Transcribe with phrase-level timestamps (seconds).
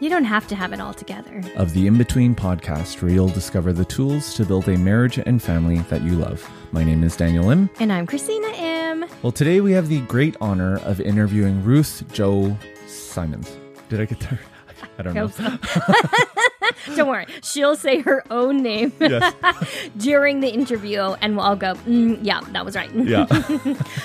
[0.00, 1.40] You don't have to have it all together.
[1.56, 5.40] of the In Between podcast, where you'll discover the tools to build a marriage and
[5.40, 6.48] family that you love.
[6.72, 7.70] My name is Daniel Lim.
[7.78, 9.06] And I'm Christina M.
[9.22, 12.56] Well, today we have the great honor of interviewing Ruth Joe
[12.88, 13.56] Simons.
[13.88, 14.40] Did I get there?
[14.98, 15.28] I don't know.
[15.28, 15.44] So.
[16.96, 19.34] Don't worry, she'll say her own name Yes.
[19.96, 23.26] during the interview, and we'll all go, mm, "Yeah, that was right." Yeah.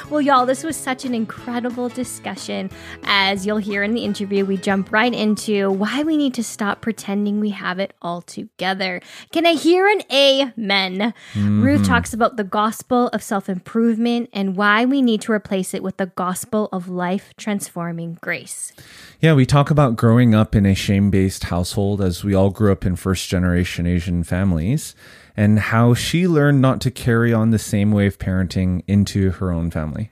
[0.09, 2.69] well, y'all, this was such an incredible discussion.
[3.03, 6.81] As you'll hear in the interview, we jump right into why we need to stop
[6.81, 9.01] pretending we have it all together.
[9.31, 11.13] Can I hear an amen?
[11.35, 15.83] Ruth talks about the gospel of self improvement and why we need to replace it
[15.83, 18.73] with the gospel of life transforming grace.
[19.19, 22.71] Yeah, we talk about growing up in a shame based household as we all grew
[22.71, 24.95] up in first generation Asian families,
[25.37, 29.51] and how she learned not to carry on the same way of parenting into her
[29.51, 30.11] own family.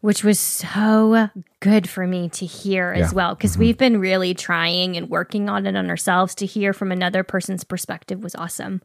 [0.00, 3.60] which was so good for me to hear as well because mm-hmm.
[3.62, 7.64] we've been really trying and working on it on ourselves to hear from another person's
[7.64, 8.80] perspective was awesome.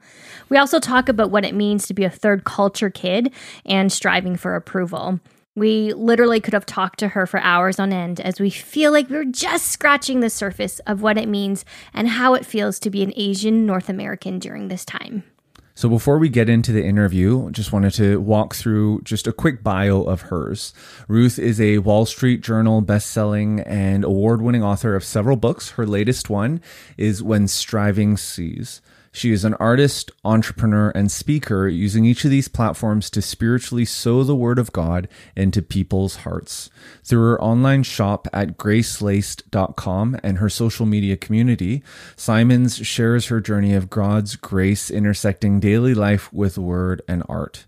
[0.49, 3.31] We also talk about what it means to be a third culture kid
[3.63, 5.19] and striving for approval.
[5.55, 9.07] We literally could have talked to her for hours on end as we feel like
[9.09, 13.03] we're just scratching the surface of what it means and how it feels to be
[13.03, 15.23] an Asian North American during this time.
[15.75, 19.63] So before we get into the interview, just wanted to walk through just a quick
[19.63, 20.73] bio of hers.
[21.07, 25.71] Ruth is a Wall Street Journal best-selling and award-winning author of several books.
[25.71, 26.61] Her latest one
[26.97, 28.81] is When Striving Cease.
[29.15, 34.23] She is an artist, entrepreneur, and speaker using each of these platforms to spiritually sow
[34.23, 36.71] the word of God into people's hearts.
[37.03, 41.83] Through her online shop at gracelaced.com and her social media community,
[42.15, 47.67] Simons shares her journey of God's grace intersecting daily life with word and art.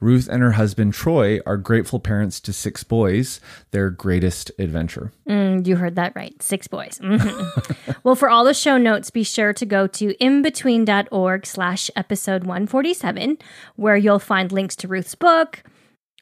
[0.00, 3.40] Ruth and her husband Troy are grateful parents to six boys,
[3.70, 5.12] their greatest adventure.
[5.28, 6.40] Mm, you heard that right.
[6.42, 6.98] Six boys.
[7.02, 7.96] Mhm.
[8.04, 13.38] well, for all the show notes, be sure to go to imbetween.org slash episode 147,
[13.76, 15.62] where you'll find links to Ruth's book,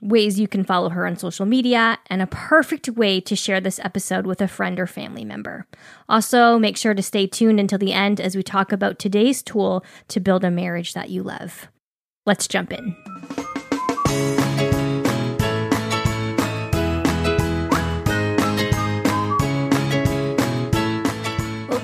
[0.00, 3.78] ways you can follow her on social media, and a perfect way to share this
[3.81, 5.66] episode with a friend or family member.
[6.09, 9.84] Also, make sure to stay tuned until the end as we talk about today's tool
[10.09, 11.69] to build a marriage that you love.
[12.27, 12.97] Let's jump in.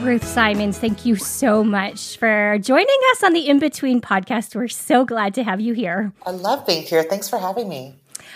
[0.09, 4.57] Ruth Simons, thank you so much for joining us on the In Between podcast.
[4.57, 6.13] We're so glad to have you here.
[6.25, 7.03] I love being here.
[7.03, 7.95] Thanks for having me.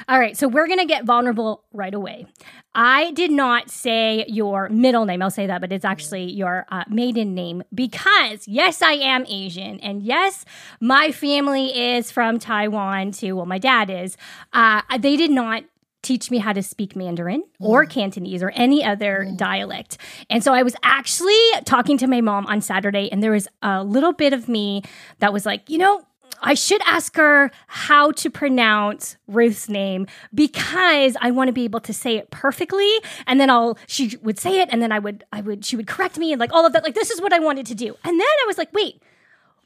[0.09, 2.27] All right, so we're going to get vulnerable right away.
[2.75, 5.23] I did not say your middle name.
[5.23, 9.79] I'll say that, but it's actually your uh, maiden name because, yes, I am Asian.
[9.81, 10.45] And yes,
[10.81, 13.37] my family is from Taiwan too.
[13.37, 14.17] Well, my dad is.
[14.53, 15.65] Uh, they did not
[16.03, 19.99] teach me how to speak Mandarin or Cantonese or any other dialect.
[20.29, 23.85] And so I was actually talking to my mom on Saturday, and there was a
[23.85, 24.83] little bit of me
[25.21, 26.05] that was like, you know,
[26.41, 31.81] I should ask her how to pronounce Ruth's name because I want to be able
[31.81, 32.91] to say it perfectly.
[33.27, 35.87] And then I'll, she would say it, and then I would, I would, she would
[35.87, 36.83] correct me and like all of that.
[36.83, 37.97] Like, this is what I wanted to do.
[38.05, 39.01] And then I was like, wait,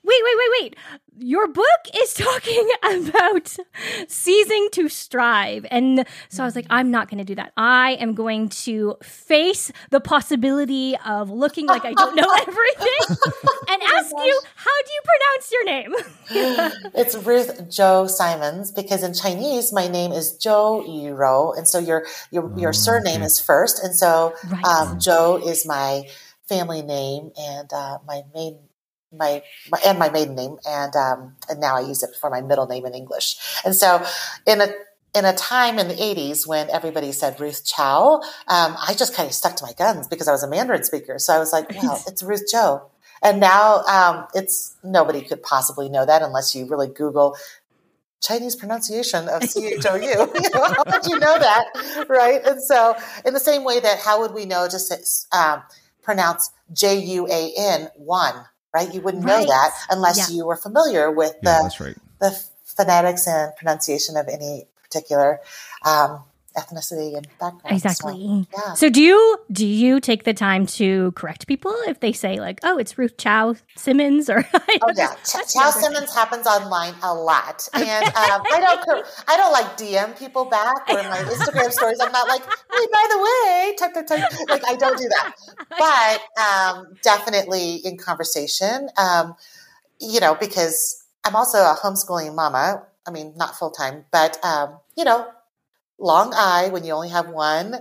[0.03, 0.77] wait, wait, wait, wait.
[1.19, 3.57] Your book is talking about
[4.09, 5.67] ceasing to strive.
[5.71, 7.53] And so I was like, I'm not going to do that.
[7.57, 13.17] I am going to face the possibility of looking like I don't know everything
[13.69, 15.95] and ask you, how do you pronounce your name?
[16.95, 22.05] It's Ruth Joe Simons because in Chinese my name is Zhou Yurou, and so your
[22.31, 24.65] your your surname is first, and so Right.
[24.65, 26.09] um, Joe is my
[26.49, 28.59] family name and uh, my main.
[29.17, 32.41] My, my and my maiden name and um, and now I use it for my
[32.41, 34.05] middle name in English and so
[34.47, 34.69] in a
[35.15, 39.27] in a time in the 80s when everybody said Ruth Chow, um, I just kind
[39.27, 41.19] of stuck to my guns because I was a Mandarin speaker.
[41.19, 42.91] So I was like, well, it's Ruth Joe.
[43.23, 47.35] And now um, it's nobody could possibly know that unless you really Google
[48.23, 50.03] Chinese pronunciation of C H O U.
[50.35, 52.45] You know, How would you know that, right?
[52.45, 54.79] And so, in the same way that how would we know to
[55.33, 55.63] um,
[56.03, 58.35] pronounce J U A N one,
[58.75, 58.93] right?
[58.93, 59.41] You wouldn't Right.
[59.41, 60.29] know that unless Yeah.
[60.37, 61.97] you were familiar with Yeah, the that's right.
[62.21, 65.41] the phonetics and pronunciation of any particular
[65.85, 66.25] um,
[66.57, 67.77] ethnicity and background.
[67.77, 68.47] Exactly.
[68.51, 68.73] So, yeah.
[68.75, 72.61] So do you do you take the time to correct people if they say like,
[72.63, 77.69] "Oh, it's Ruth Chow Simmons," or Oh yeah, Ch- Chow Simmons happens online a lot,
[77.75, 82.01] and um, I don't, I don't like DM people back or my Instagram stories.
[82.01, 84.49] I'm not like, hey, by the way, type, type, type.
[84.49, 85.33] like I don't do that,
[85.79, 89.35] but um, definitely in conversation, um,
[90.01, 92.87] you know, because I'm also a homeschooling mama.
[93.07, 95.29] I mean, not full time, but um, you know,
[95.99, 97.77] long I when you only have one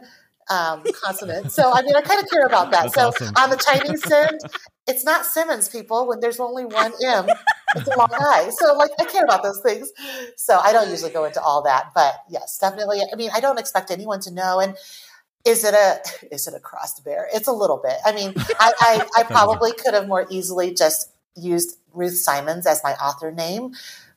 [0.50, 1.52] um, consonant.
[1.52, 2.94] So I mean, I kind of care about that.
[2.94, 3.34] That's so awesome.
[3.38, 4.40] on the Chinese end,
[4.88, 6.08] it's not Simmons, people.
[6.08, 7.28] When there's only one M,
[7.76, 8.52] it's a long I.
[8.52, 9.92] So like, I care about those things.
[10.38, 13.02] So I don't usually go into all that, but yes, definitely.
[13.12, 14.60] I mean, I don't expect anyone to know.
[14.60, 14.76] And
[15.46, 16.00] is it a
[16.34, 17.28] is it a crossed bear?
[17.34, 17.96] It's a little bit.
[18.06, 22.82] I mean, I I, I probably could have more easily just used Ruth Simons as
[22.84, 23.74] my author name,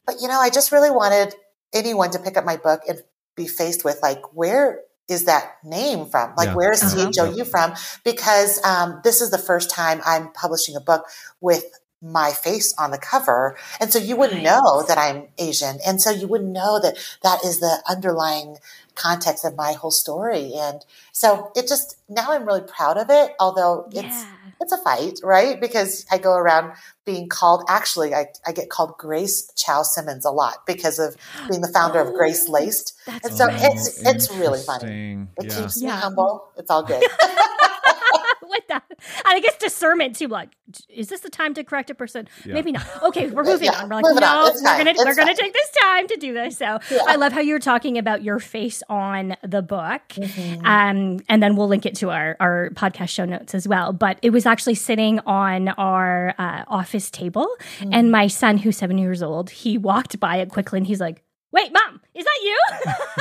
[0.07, 1.35] but you know, I just really wanted
[1.75, 3.03] anyone to pick up my book and
[3.39, 6.35] be faced with like, where is that name from?
[6.37, 6.55] Like, Yeah.
[6.55, 7.11] where is Uh-huh.
[7.11, 7.73] CHOU from?
[8.05, 11.07] Because um, this is the first time I'm publishing a book
[11.41, 11.65] with
[12.03, 13.57] my face on the cover.
[13.81, 14.53] And so you wouldn't Right.
[14.53, 15.81] know that I'm Asian.
[15.87, 18.59] And so you wouldn't know that that is the underlying
[18.95, 20.53] context of my whole story.
[20.55, 24.27] And so it just, now I'm really proud of it, although it's, Yeah.
[24.35, 24.38] it's
[24.73, 25.61] a fight, right?
[25.61, 26.73] Because I go around
[27.05, 31.17] being called, actually, I, I get called Grace Chow Simmons a lot because of
[31.49, 32.95] being the founder of oh, Grace Laced.
[33.07, 33.57] That's And so right.
[33.63, 35.29] it's, it's really funny.
[35.37, 35.57] It Yeah.
[35.57, 36.01] keeps me Yeah.
[36.01, 36.51] humble.
[36.57, 37.03] It's all good.
[38.41, 38.83] what the?
[39.25, 40.29] And I guess discernment too.
[40.29, 40.51] Like,
[40.89, 42.29] is this the time to correct a person?
[42.45, 42.55] Yeah.
[42.55, 42.87] Maybe not.
[43.05, 43.89] Okay, we're moving Yeah, on.
[43.89, 44.37] We're like, moving on.
[44.47, 44.79] no, we're fine.
[44.79, 46.59] gonna It's we're gonna take this time to do this.
[46.59, 47.03] So Yeah.
[47.07, 50.67] I love how you're talking about your face on the book, Mm-hmm.
[50.67, 53.93] um, and then we'll link it to our our podcast show notes as well.
[53.93, 57.49] But it was actually sitting on our uh, office table,
[57.81, 57.89] Mm.
[57.93, 61.23] and my son, who's seven years old, he walked by it quickly, and he's like.
[61.51, 62.59] Wait, mom, is that you?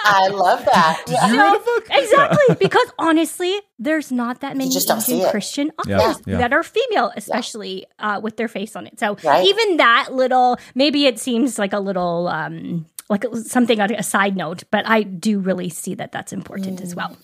[0.00, 1.04] I love that.
[1.08, 1.30] Yeah.
[1.32, 1.86] You wrote a book?
[1.90, 5.28] Exactly, because honestly, there's not that many just Asian.
[5.30, 6.38] Christian Yeah, authors yeah.
[6.38, 8.98] that are female, especially uh, with their face on it.
[8.98, 9.46] So Right.
[9.46, 14.36] even that little, maybe it seems like a little, um, like something on a side
[14.36, 17.16] note, but I do really see that that's important as well.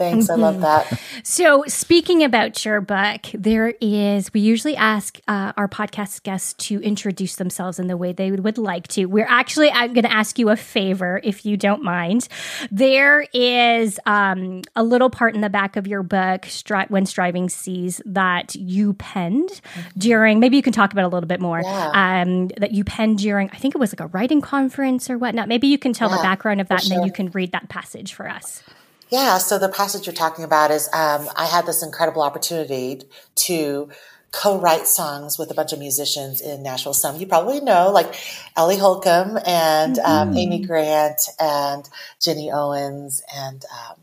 [0.00, 0.28] Thanks.
[0.28, 0.42] I Mm-hmm.
[0.42, 1.00] love that.
[1.22, 6.80] So, speaking about your book, there is, we usually ask uh, our podcast guests to
[6.80, 9.04] introduce themselves in the way they would, like to.
[9.04, 12.26] We're actually, I'm going to ask you a favor if you don't mind.
[12.70, 17.48] There is um, a little part in the back of your book, Stri- When Striving
[17.50, 19.60] Cease, that you penned
[19.98, 22.22] during, maybe you can talk about a little bit more, Yeah.
[22.22, 25.46] um, that you penned during, I think it was like a writing conference or whatnot.
[25.48, 28.14] Maybe you can tell the background of that and then you can read that passage
[28.14, 28.62] for us.
[29.10, 33.02] Yeah, so the passage you're talking about is um, I had this incredible opportunity
[33.36, 33.88] to
[34.30, 36.94] co-write songs with a bunch of musicians in Nashville.
[36.94, 38.14] Some you probably know, like
[38.56, 41.88] Ellie Holcomb and um, Amy Grant and
[42.20, 43.96] Jenny Owens, and um,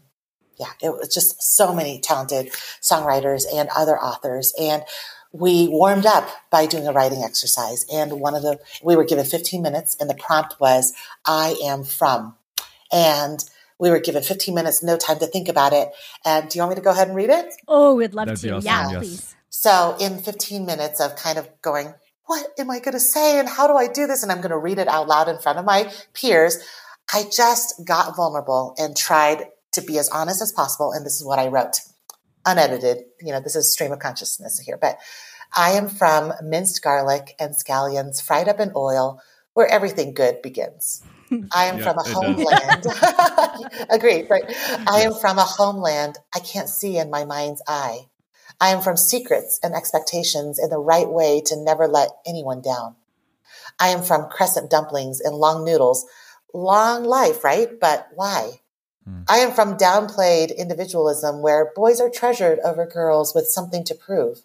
[0.59, 2.51] yeah, it was just so many talented
[2.81, 4.53] songwriters and other authors.
[4.59, 4.83] And
[5.31, 7.85] we warmed up by doing a writing exercise.
[7.91, 10.91] And one of the we were given 15 minutes, and the prompt was
[11.25, 12.35] "I am from,"
[12.91, 13.39] and
[13.79, 15.89] we were given 15 minutes, no time to think about it.
[16.25, 17.53] And do you want me to go ahead and read it?
[17.67, 18.55] Oh, we'd love That'd to.
[18.55, 18.99] awesome, Yeah, yes.
[18.99, 19.35] please.
[19.49, 21.93] So, in 15 minutes of kind of going,
[22.25, 23.39] what am I going to say?
[23.39, 24.23] And how do I do this?
[24.23, 26.57] And I'm going to read it out loud in front of my peers.
[27.13, 30.91] I just got vulnerable and tried to be as honest as possible.
[30.91, 31.79] And this is what I wrote
[32.45, 33.05] unedited.
[33.21, 34.97] You know, this is stream of consciousness here, but
[35.55, 39.21] I am from minced garlic and scallions fried up in oil
[39.53, 41.03] where everything good begins.
[41.51, 42.83] I am Yeah, from a homeland.
[43.89, 44.43] Agreed, right?
[44.87, 48.07] I am from a homeland I can't see in my mind's eye.
[48.59, 52.95] I am from secrets and expectations in the right way to never let anyone down.
[53.79, 56.05] I am from crescent dumplings and long noodles.
[56.53, 57.69] Long life, right?
[57.79, 58.61] But why?
[59.05, 59.21] Hmm.
[59.27, 64.39] I am from downplayed individualism where boys are treasured over girls with something to prove.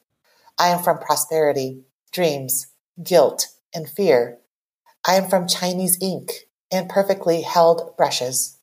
[0.58, 2.66] I am from prosperity, dreams,
[3.02, 4.38] guilt, and fear.
[5.06, 8.58] I am from Chinese ink and perfectly held brushes.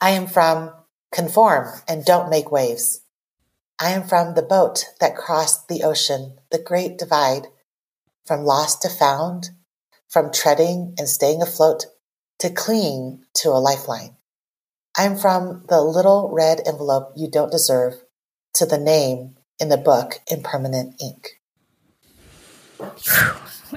[0.00, 0.72] I am from
[1.10, 3.00] conform and don't make waves.
[3.80, 7.48] I am from the boat that crossed the ocean, the great divide,
[8.26, 9.50] from lost to found,
[10.08, 11.86] from treading and staying afloat
[12.38, 14.16] to clinging to a lifeline.
[14.96, 17.94] I am from the little red envelope you don't deserve
[18.54, 21.40] to the name in the book in permanent ink.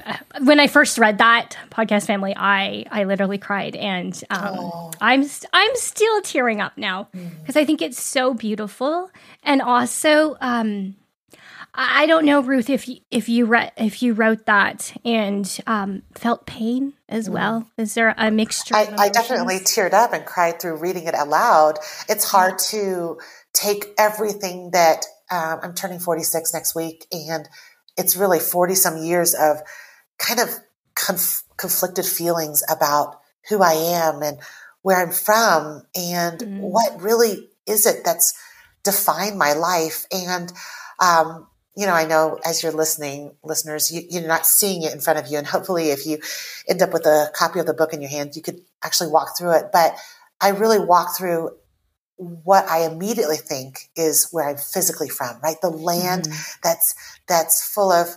[0.42, 4.90] when I first read that podcast family, I I literally cried, and um, Oh.
[5.00, 9.10] I'm st- I'm still tearing up now because I think it's so beautiful,
[9.42, 10.96] and also um,
[11.78, 16.02] I don't know, Ruth, if you, if you re- if you wrote that and um,
[16.14, 17.32] felt pain as mm.
[17.34, 17.68] well.
[17.76, 18.74] Is there a mixture?
[18.74, 21.78] I, I, definitely teared up and cried through reading it aloud.
[22.08, 23.18] It's hard to
[23.52, 27.46] take everything that um, I'm turning 46 next week, and
[27.98, 29.58] it's really 40 some years of
[30.18, 30.48] kind of
[30.94, 34.38] conf- conflicted feelings about who I am and
[34.82, 36.60] where I'm from and mm.
[36.60, 38.38] what really is it that's
[38.84, 40.52] defined my life and
[41.00, 41.46] um,
[41.76, 45.18] you know, I know as you're listening, listeners, you, you're not seeing it in front
[45.18, 45.36] of you.
[45.36, 46.18] And hopefully, if you
[46.66, 49.36] end up with a copy of the book in your hand, you could actually walk
[49.36, 49.66] through it.
[49.72, 49.94] But
[50.40, 51.50] I really walk through
[52.16, 55.60] what I immediately think is where I'm physically from, right?
[55.60, 56.58] The land mm-hmm.
[56.62, 56.94] that's
[57.28, 58.08] that's full of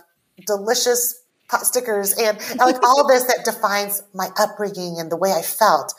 [0.46, 1.19] delicious
[1.50, 5.42] pot stickers and, and like all this that defines my upbringing and the way I
[5.42, 5.94] felt.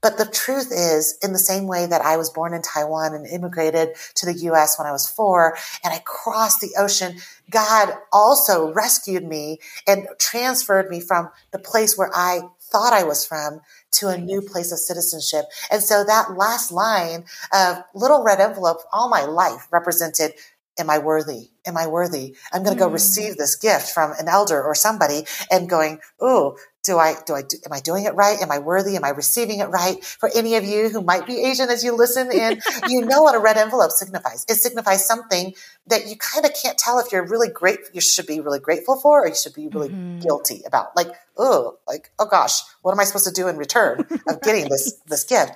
[0.00, 3.26] But the truth is, in the same way that I was born in Taiwan and
[3.26, 7.16] immigrated to the US when I was four and I crossed the ocean,
[7.50, 13.24] God also rescued me and transferred me from the place where I thought I was
[13.24, 15.46] from to a new place of citizenship.
[15.70, 20.32] And so that last line of little red envelope all my life represented
[20.78, 21.50] am I worthy?
[21.66, 22.36] Am I worthy?
[22.52, 22.92] I'm going to go mm.
[22.92, 27.42] receive this gift from an elder or somebody and going, oh, do I, do I,
[27.42, 28.40] do, am I doing it right?
[28.40, 28.96] Am I worthy?
[28.96, 30.02] Am I receiving it right?
[30.02, 33.34] For any of you who might be Asian as you listen and you know what
[33.34, 34.46] a red envelope signifies.
[34.48, 35.54] It signifies something
[35.88, 38.96] that you kind of can't tell if you're really great, you should be really grateful
[38.96, 40.20] for, or you should be really mm-hmm.
[40.20, 44.06] guilty about like, oh, like, oh gosh, what am I supposed to do in return
[44.28, 45.52] of getting this, this gift?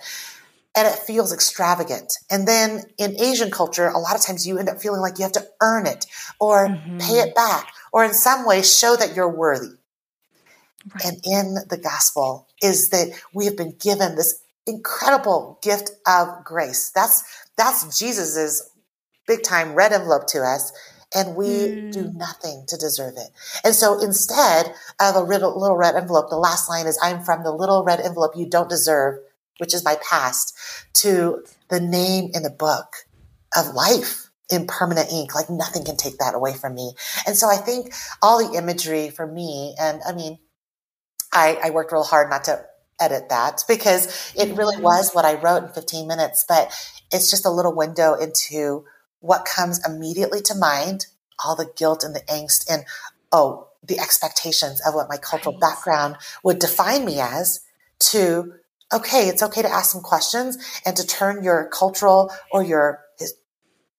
[0.74, 2.14] And it feels extravagant.
[2.30, 5.24] And then in Asian culture, a lot of times you end up feeling like you
[5.24, 6.06] have to earn it
[6.40, 6.98] or mm-hmm.
[6.98, 9.74] pay it back or in some way show that you're worthy.
[10.94, 11.04] Right.
[11.04, 16.90] And in the gospel is that we have been given this incredible gift of grace.
[16.90, 17.22] That's
[17.56, 18.68] that's Jesus's
[19.26, 20.72] big time red envelope to us
[21.14, 21.92] and we mm.
[21.92, 23.28] do nothing to deserve it.
[23.64, 27.42] And so instead of a little, little red envelope, the last line is I'm from
[27.42, 29.18] the little red envelope you don't deserve
[29.62, 30.58] which is my past,
[30.92, 33.06] to the name in the book
[33.56, 35.36] of life in permanent ink.
[35.36, 36.94] Like nothing can take that away from me.
[37.28, 40.40] And so I think all the imagery for me, and I mean,
[41.32, 42.64] I, I worked real hard not to
[43.00, 44.84] edit that because it really mm-hmm.
[44.84, 46.72] was what I wrote in 15 minutes, but
[47.12, 48.84] it's just a little window into
[49.20, 51.06] what comes immediately to mind,
[51.44, 52.84] all the guilt and the angst and,
[53.30, 55.60] oh, the expectations of what my cultural right.
[55.60, 57.60] background would define me as
[58.00, 58.54] to
[58.92, 63.00] okay, it's okay to ask some questions and to turn your cultural or your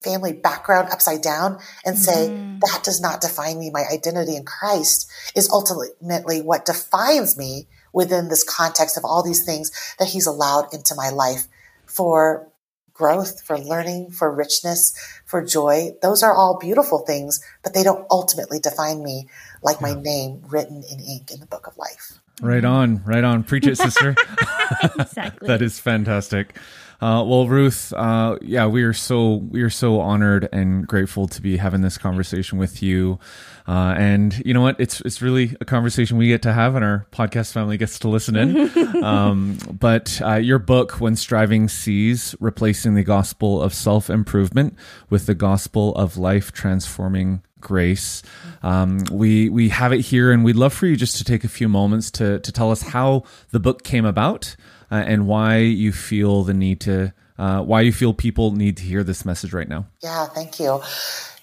[0.04, 2.60] family background upside down and say, mm.
[2.60, 3.72] that does not define me.
[3.72, 9.46] My identity in Christ is ultimately what defines me within this context of all these
[9.46, 11.48] things that he's allowed into my life
[11.86, 12.52] for
[12.94, 14.94] growth, for learning, for richness,
[15.26, 15.92] for joy.
[16.02, 19.28] Those are all beautiful things, but they don't ultimately define me
[19.62, 22.20] like my name written in ink in the book of life.
[22.42, 23.44] Right on, right on.
[23.44, 24.16] Preach it, sister.
[25.00, 25.48] exactly.
[25.48, 26.58] that is fantastic.
[27.04, 31.42] Uh, well, Ruth, uh, yeah, we are so we are so honored and grateful to
[31.42, 33.20] be having this conversation with you.
[33.68, 34.80] Uh, and you know what?
[34.80, 38.08] It's it's really a conversation we get to have, and our podcast family gets to
[38.08, 39.04] listen in.
[39.04, 44.78] um, but uh, your book, "When Striving Cease," replacing the gospel of self improvement
[45.10, 48.24] with the gospel of life transforming grace.
[48.62, 51.50] Um, we we have it here, and we'd love for you just to take a
[51.50, 54.56] few moments to to tell us how the book came about
[54.94, 58.84] uh, and why you feel the need to uh, why you feel people need to
[58.84, 59.88] hear this message right now.
[60.04, 60.82] Yeah, thank you.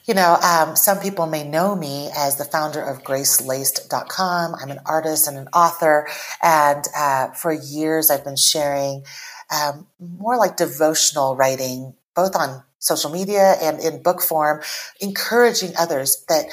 [0.05, 4.55] You know, um, some people may know me as the founder of gracelaced.com.
[4.55, 6.07] I'm an artist and an author.
[6.41, 9.03] And uh, for years, I've been sharing
[9.51, 14.63] um, more like devotional writing, both on social media and in book form,
[15.01, 16.47] encouraging others that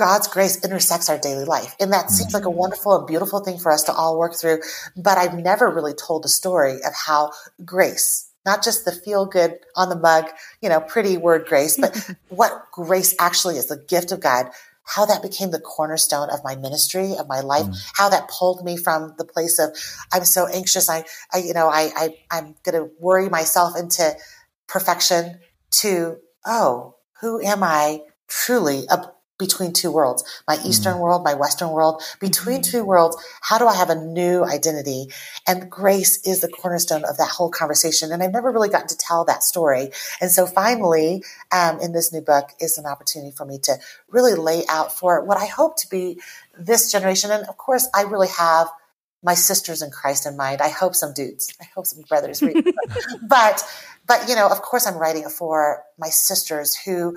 [0.00, 1.76] God's grace intersects our daily life.
[1.78, 2.56] And that seems like a mm-hmm.
[2.56, 4.60] wonderful and beautiful thing for us to all work through.
[4.96, 7.32] But I've never really told the story of how
[7.66, 10.30] grace, not just the feel good on the mug,
[10.62, 14.46] you know, pretty word grace, but what grace actually is, the gift of God,
[14.86, 17.90] how that became the cornerstone of my ministry, of my life, mm.
[17.92, 19.76] how that pulled me from the place of,
[20.14, 20.88] I'm so anxious.
[20.88, 24.16] I, I you know, I, I, I'm going to worry myself into
[24.66, 25.40] perfection
[25.72, 26.16] to,
[26.46, 28.84] oh, who am I truly
[29.40, 31.00] between two worlds, my Eastern mm.
[31.00, 32.70] world, my Western world, between mm-hmm.
[32.70, 35.06] two worlds, how do I have a new identity?
[35.48, 38.12] And grace is the cornerstone of that whole conversation.
[38.12, 39.90] And I've never really gotten to tell that story.
[40.20, 43.78] And so finally, um, in this new book is an opportunity for me to
[44.08, 46.20] really lay out for what I hope to be
[46.56, 47.30] this generation.
[47.32, 48.68] And of course, I really have
[49.22, 50.60] my sisters in Christ in mind.
[50.60, 52.64] I hope some dudes, I hope some brothers read,
[53.28, 53.62] but,
[54.06, 57.16] but, you know, of course I'm writing it for my sisters who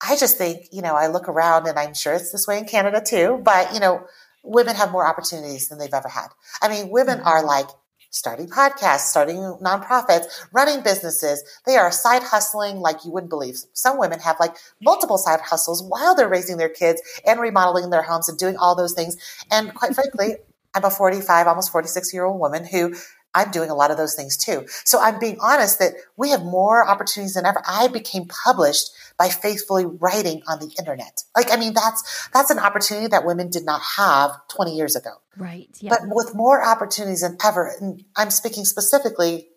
[0.00, 2.64] I just think, you know, I look around and I'm sure it's this way in
[2.64, 4.06] Canada too, but you know,
[4.44, 6.28] women have more opportunities than they've ever had.
[6.62, 7.48] I mean, women are mm-hmm.
[7.48, 7.68] like
[8.10, 11.42] starting podcasts, starting nonprofits, running businesses.
[11.66, 13.58] They are side hustling like you wouldn't believe.
[13.72, 18.02] Some women have like multiple side hustles while they're raising their kids and remodeling their
[18.02, 19.16] homes and doing all those things.
[19.50, 20.36] And quite frankly,
[20.74, 22.94] I'm a 45, almost 46 year old woman who
[23.38, 24.66] I'm doing a lot of those things too.
[24.84, 27.62] So I'm being honest that we have more opportunities than ever.
[27.66, 31.22] I became published by faithfully writing on the internet.
[31.36, 35.10] Like, I mean, that's, that's an opportunity that women did not have 20 years ago.
[35.36, 35.68] Right.
[35.80, 35.90] Yeah.
[35.90, 39.48] But with more opportunities than ever, and I'm speaking specifically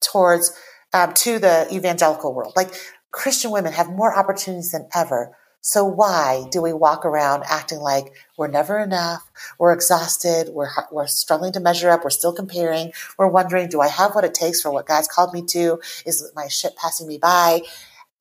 [0.00, 0.56] towards,
[0.92, 2.54] um, to the evangelical world.
[2.56, 2.74] Like
[3.10, 5.36] Christian women have more opportunities than ever
[5.66, 9.28] so why do we walk around acting like we're never enough?
[9.58, 10.50] We're exhausted.
[10.50, 12.04] We're, we're struggling to measure up.
[12.04, 12.92] We're still comparing.
[13.18, 15.80] We're wondering, do I have what it takes for what God's called me to?
[16.06, 17.62] Is my ship passing me by?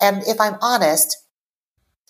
[0.01, 1.23] And if I'm honest,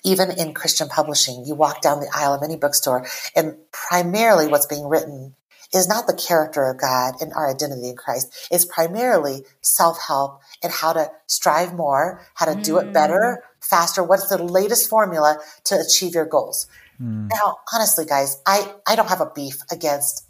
[0.06, 4.68] even in Christian publishing, you walk down the aisle of any bookstore and primarily what's
[4.68, 5.36] being written
[5.74, 8.48] is not the character of God and our identity in Christ.
[8.52, 14.04] It's primarily self-help and how to strive more, how to do it better, mm faster?
[14.04, 16.68] What's the latest formula to achieve your goals?
[17.02, 17.30] Mm.
[17.30, 20.26] Now, honestly, guys, I, I don't have a beef against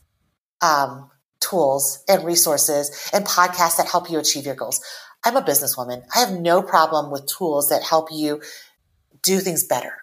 [0.62, 4.82] um, tools and resources and podcasts that help you achieve your goals.
[5.24, 6.04] I'm a businesswoman.
[6.16, 8.42] I have no problem with tools that help you
[9.22, 9.98] do things better.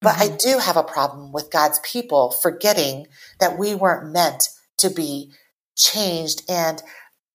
[0.00, 0.34] But mm-hmm.
[0.34, 3.06] I do have a problem with God's people forgetting
[3.40, 5.32] that we weren't meant to be
[5.76, 6.82] changed and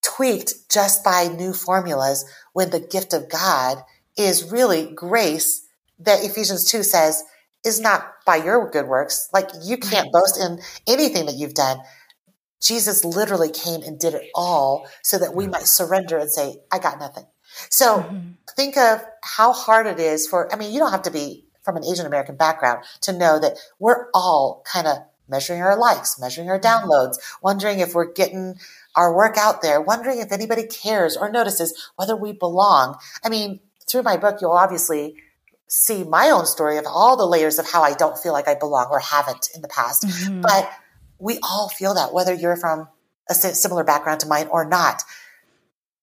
[0.02, 3.84] tweaked just by new formulas when the gift of God
[4.18, 5.66] is really grace
[6.00, 7.24] that Ephesians 2 says
[7.66, 9.30] is not by your good works.
[9.34, 11.80] Like you can't boast in anything that you've done.
[12.62, 16.80] Jesus literally came and did it all so that we might surrender and say, I
[16.80, 17.26] got nothing.
[17.70, 18.32] So mm-hmm.
[18.56, 21.78] think of how hard it is for, I mean, you don't have to be from
[21.78, 24.98] an Asian American background to know that we're all kind of
[25.30, 26.90] measuring our likes, measuring our mm-hmm.
[26.90, 28.56] downloads, wondering if we're getting
[28.96, 32.98] our work out there, wondering if anybody cares or notices whether we belong.
[33.24, 33.60] I mean,
[33.94, 35.16] through my book, you'll obviously
[35.70, 38.56] see my own story of all the layers of how I don't feel like I
[38.56, 40.04] belong or haven't in the past.
[40.06, 40.42] Mm-hmm.
[40.42, 40.70] But
[41.20, 42.90] we all feel that, whether you're from
[43.30, 45.04] a similar background to mine or not.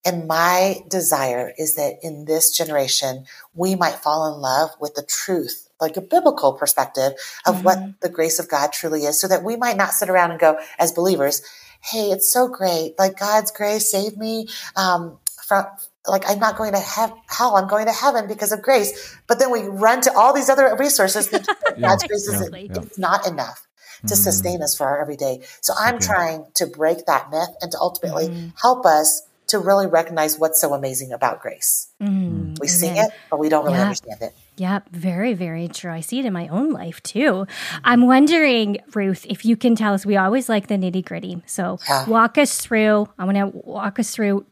[0.05, 5.03] And my desire is that in this generation, we might fall in love with the
[5.03, 7.13] truth, like a biblical perspective
[7.45, 7.65] of mm-hmm.
[7.65, 10.41] what the grace of God truly is, so that we might not sit around and
[10.41, 11.43] go, as believers,
[11.83, 12.95] hey, it's so great.
[12.99, 15.67] Like God's grace saved me um, from
[16.07, 19.17] like I'm not going to have hell, I'm going to heaven because of grace.
[19.27, 21.29] But then we run to all these other resources.
[21.33, 21.41] yeah,
[21.81, 22.83] God's grace is yeah, yeah.
[22.83, 23.67] it's not enough
[24.01, 24.15] to mm-hmm.
[24.15, 25.43] sustain us for our everyday.
[25.61, 26.07] So I'm okay.
[26.07, 28.49] trying to break that myth and to ultimately mm-hmm.
[28.61, 31.89] help us to really recognize what's so amazing about grace.
[32.01, 32.55] Mm-hmm.
[32.61, 33.83] We sing it, but we don't really yeah.
[33.83, 34.33] understand it.
[34.57, 35.91] Yep, very, very true.
[35.91, 37.47] I see it in my own life too.
[37.83, 41.43] I'm wondering, Ruth, if you can tell us, we always like the nitty gritty.
[41.47, 42.07] So yeah.
[42.07, 44.47] walk us through, I want to walk us through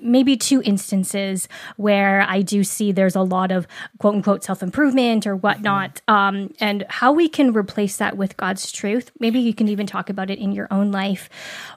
[0.00, 3.66] maybe two instances where I do see there's a lot of
[3.98, 6.14] quote unquote self improvement or whatnot, mm-hmm.
[6.14, 9.10] um, and how we can replace that with God's truth.
[9.18, 11.28] Maybe you can even talk about it in your own life.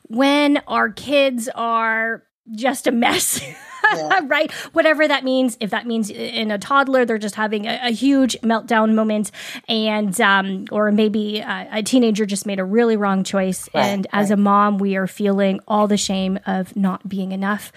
[0.04, 3.42] When our kids are just a mess.
[3.94, 4.22] Yeah.
[4.28, 4.52] right?
[4.74, 5.58] Whatever that means.
[5.60, 9.32] If that means in a toddler, they're just having a, a huge meltdown moment,
[9.68, 13.70] and um, or maybe a, a, teenager just made a really wrong choice.
[13.74, 17.72] Right, and as a mom, we are feeling all the shame of not being enough,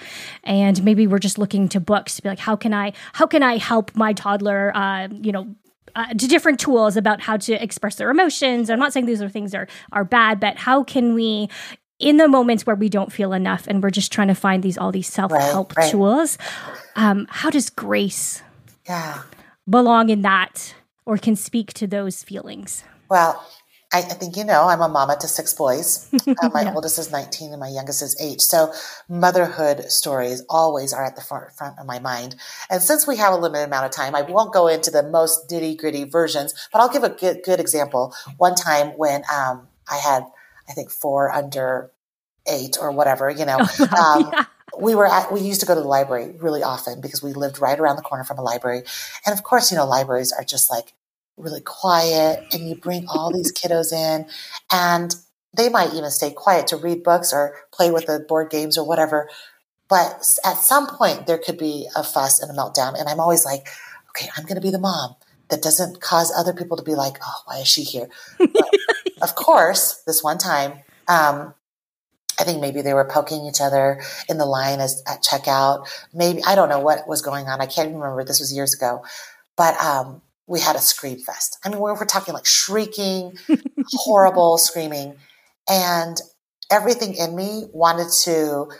[0.44, 3.42] and maybe we're just looking to books to be like, how can I, how can
[3.42, 4.74] I help my toddler?
[4.76, 5.54] Uh, you know,
[5.94, 8.70] uh, to different tools about how to express their emotions.
[8.70, 11.48] I'm not saying these are things are are bad, but how can we
[11.98, 14.78] in the moments where we don't feel enough and we're just trying to find these
[14.78, 15.90] all these self-help right, right.
[15.90, 16.38] tools
[16.96, 18.42] um, how does grace
[18.86, 19.22] yeah.
[19.68, 23.44] belong in that or can speak to those feelings well
[23.92, 26.08] I, I think you know I'm a mama to six boys.
[26.12, 26.74] Uh, my yeah.
[26.74, 28.42] oldest is 19 and my youngest is eight.
[28.42, 28.72] So
[29.08, 32.36] motherhood stories always are at the front, front of my mind.
[32.68, 35.48] And since we have a limited amount of time, I won't go into the most
[35.48, 38.14] nitty gritty versions, but I'll give a good, good example.
[38.36, 40.24] One time when um, I had
[40.68, 41.90] I think four under
[42.46, 43.58] eight or whatever, you know.
[43.80, 44.44] Um, yeah.
[44.78, 47.58] We were at, we used to go to the library really often because we lived
[47.58, 48.82] right around the corner from a library.
[49.26, 50.92] And of course, you know, libraries are just like
[51.36, 54.26] really quiet and you bring all these kiddos in
[54.70, 55.16] and
[55.56, 58.86] they might even stay quiet to read books or play with the board games or
[58.86, 59.28] whatever.
[59.88, 62.98] But at some point there could be a fuss and a meltdown.
[62.98, 63.66] And I'm always like,
[64.10, 65.16] okay, I'm going to be the mom
[65.48, 68.08] that doesn't cause other people to be like, oh, why is she here?
[69.22, 70.72] Of course, this one time,
[71.06, 71.54] um,
[72.40, 75.88] I think maybe they were poking each other in the line as at checkout.
[76.14, 77.60] Maybe I don't know what was going on.
[77.60, 78.24] I can't remember.
[78.24, 79.04] This was years ago,
[79.56, 81.58] but um, we had a scream fest.
[81.64, 83.38] I mean, we were talking like shrieking,
[83.86, 85.16] horrible screaming.
[85.68, 86.16] And
[86.70, 88.70] everything in me wanted to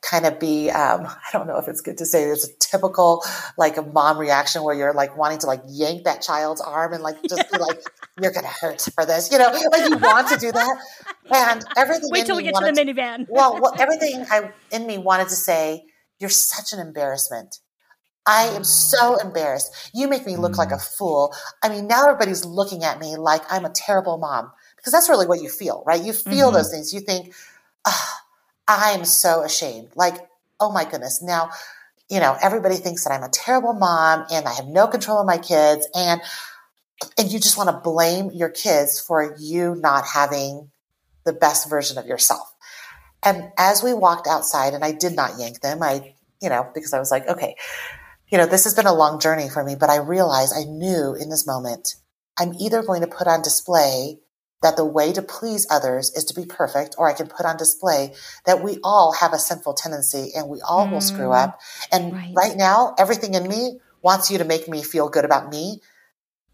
[0.00, 2.36] kind of be um, i don't know if it's good to say a
[2.70, 3.24] typical
[3.56, 7.02] like a mom reaction where you're like wanting to like yank that child's arm and
[7.02, 7.80] like just be like
[8.20, 10.76] you're gonna hurt for this you know like you want to do that
[11.34, 14.86] and everything wait till we get to the to, minivan well, well everything i in
[14.86, 15.84] me wanted to say
[16.18, 17.60] you're such an embarrassment
[18.30, 19.90] I am so embarrassed.
[19.94, 20.98] You make me look like a mm.
[20.98, 21.34] fool.
[21.62, 25.26] I mean, now everybody's looking at me like I'm a terrible mom because that's really
[25.26, 26.02] what you feel, right?
[26.02, 26.56] You feel mm-hmm.
[26.56, 26.92] those things.
[26.92, 27.34] You think,
[27.86, 28.14] oh,
[28.68, 29.88] I'm so ashamed.
[29.96, 30.16] Like,
[30.60, 31.22] oh my goodness.
[31.22, 31.50] Now,
[32.08, 35.26] you know, everybody thinks that I'm a terrible mom and I have no control of
[35.26, 36.20] my kids and
[37.16, 40.70] and you just want to blame your kids for you not having
[41.24, 42.52] the best version of yourself.
[43.22, 46.92] And as we walked outside and I did not yank them, I, you know, because
[46.92, 47.54] I was like, okay,
[48.30, 51.14] you know, this has been a long journey for me, but I realized I knew
[51.14, 51.94] in this moment,
[52.38, 54.18] I'm either going to put on display
[54.62, 57.56] that the way to please others is to be perfect, or I can put on
[57.56, 61.44] display that we all have a sinful tendency and we all mm, will screw mm.
[61.44, 61.60] up.
[61.92, 62.32] And right.
[62.34, 65.80] right now, everything in me wants you to make me feel good about me.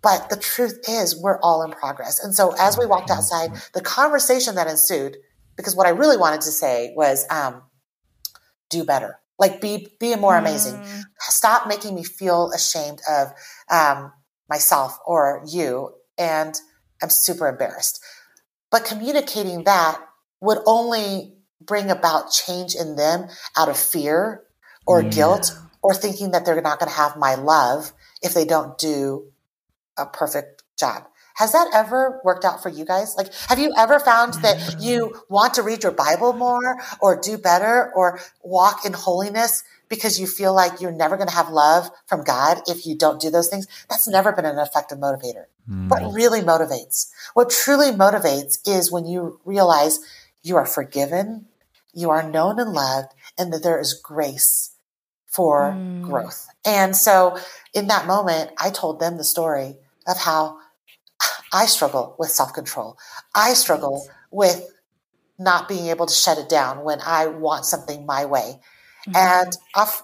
[0.03, 2.23] But the truth is, we're all in progress.
[2.23, 5.17] And so as we walked outside, the conversation that ensued,
[5.57, 7.62] because what I really wanted to say was, um,
[8.69, 9.19] do better.
[9.38, 10.75] Like be be more amazing.
[10.75, 11.03] Mm.
[11.19, 13.33] Stop making me feel ashamed of
[13.71, 14.12] um,
[14.49, 16.55] myself or you, and
[17.05, 18.03] I'm super embarrassed.
[18.71, 20.01] But communicating that
[20.40, 24.43] would only bring about change in them out of fear
[24.87, 25.11] or yeah.
[25.11, 29.31] guilt or thinking that they're not going to have my love if they don't do
[29.99, 31.05] a perfect job.
[31.35, 33.14] Has that ever worked out for you guys?
[33.16, 37.37] Like, have you ever found that you want to read your Bible more or do
[37.38, 41.90] better or walk in holiness because you feel like you're never going to have love
[42.07, 43.66] from God if you don't do those things?
[43.90, 45.44] That's never been an effective motivator.
[45.70, 45.88] Mm.
[45.88, 50.01] What really motivates, what truly motivates is when you realize
[50.42, 51.47] you are forgiven,
[51.92, 54.75] you are known and loved, and that there is grace
[55.27, 56.03] for mm.
[56.03, 56.47] growth.
[56.64, 57.38] And so
[57.73, 60.59] in that moment, I told them the story of how
[61.55, 62.99] I struggle with self control.
[63.35, 64.69] I struggle with
[65.38, 68.61] not being able to shut it down when I want something my way.
[69.09, 69.17] Mm-hmm.
[69.17, 69.57] And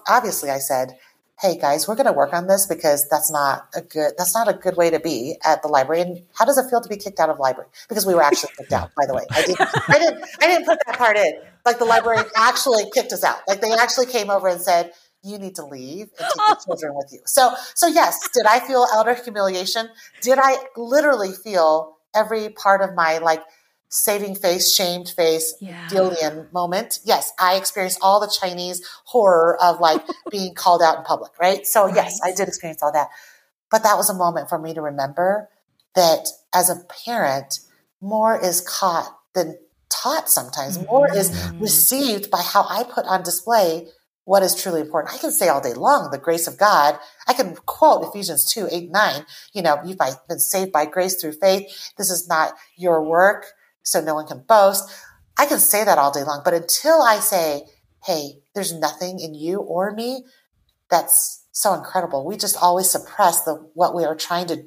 [0.07, 0.97] obviously, I said,
[1.41, 4.47] "Hey guys, we're going to work on this because that's not a good that's not
[4.47, 6.95] a good way to be at the library." And how does it feel to be
[6.95, 7.69] kicked out of library?
[7.89, 9.23] Because we were actually kicked out, by the way.
[9.29, 11.33] I didn't I didn't I didn't put that part in.
[11.65, 13.39] Like the library actually kicked us out.
[13.45, 16.95] Like they actually came over and said, you need to leave and take your children
[16.95, 17.19] with you.
[17.25, 19.89] So, so yes, did I feel utter humiliation?
[20.21, 23.41] Did I literally feel every part of my like
[23.89, 25.87] saving face, shamed face, yeah.
[25.89, 26.99] Dillian moment?
[27.03, 31.65] Yes, I experienced all the Chinese horror of like being called out in public, right?
[31.67, 31.95] So right.
[31.95, 33.09] yes, I did experience all that.
[33.69, 35.49] But that was a moment for me to remember
[35.95, 37.59] that as a parent,
[38.01, 39.57] more is caught than
[39.89, 40.79] taught sometimes.
[40.85, 41.17] More mm-hmm.
[41.17, 43.87] is received by how I put on display
[44.25, 45.13] what is truly important.
[45.13, 46.97] I can say all day long the grace of God.
[47.27, 49.25] I can quote Ephesians 2, 8, 9.
[49.53, 51.91] You know, you've been saved by grace through faith.
[51.97, 53.47] This is not your work,
[53.83, 54.89] so no one can boast.
[55.37, 56.41] I can say that all day long.
[56.45, 57.63] But until I say,
[58.05, 60.25] hey, there's nothing in you or me
[60.89, 62.25] that's so incredible.
[62.25, 64.65] We just always suppress the what we are trying to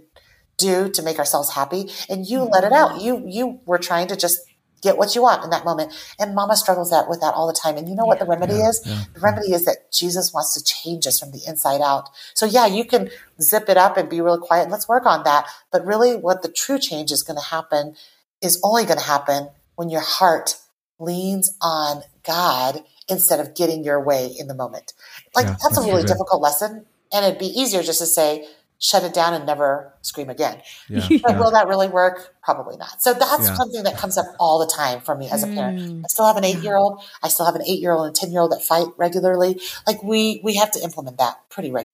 [0.56, 1.90] do to make ourselves happy.
[2.08, 2.92] And you let it out.
[2.92, 3.00] Mm-hmm.
[3.00, 4.40] You you were trying to just
[4.84, 5.92] get what you want in that moment.
[6.20, 7.76] And mama struggles that with that all the time.
[7.76, 8.82] And you know what the remedy yeah, is?
[8.84, 9.04] Yeah.
[9.14, 12.10] The remedy is that Jesus wants to change us from the inside out.
[12.34, 14.70] So yeah, you can zip it up and be real quiet.
[14.70, 15.46] Let's work on that.
[15.72, 17.96] But really what the true change is going to happen
[18.42, 20.56] is only going to happen when your heart
[21.00, 24.92] leans on God instead of getting your way in the moment.
[25.34, 26.86] Like that's, that's, a really difficult lesson.
[27.12, 28.46] And it'd be easier just to say,
[28.84, 30.60] shut it down and never scream again.
[30.90, 31.38] Yeah, but yeah.
[31.38, 32.34] will that really work?
[32.42, 33.00] Probably not.
[33.00, 33.54] So that's yeah.
[33.54, 35.80] something that comes up all the time for me as a parent.
[35.80, 36.02] Mm.
[36.04, 37.02] I still have an eight year old.
[37.22, 39.58] I still have an eight year old and 10 year old that fight regularly.
[39.86, 41.84] Like we, we have to implement that pretty regularly.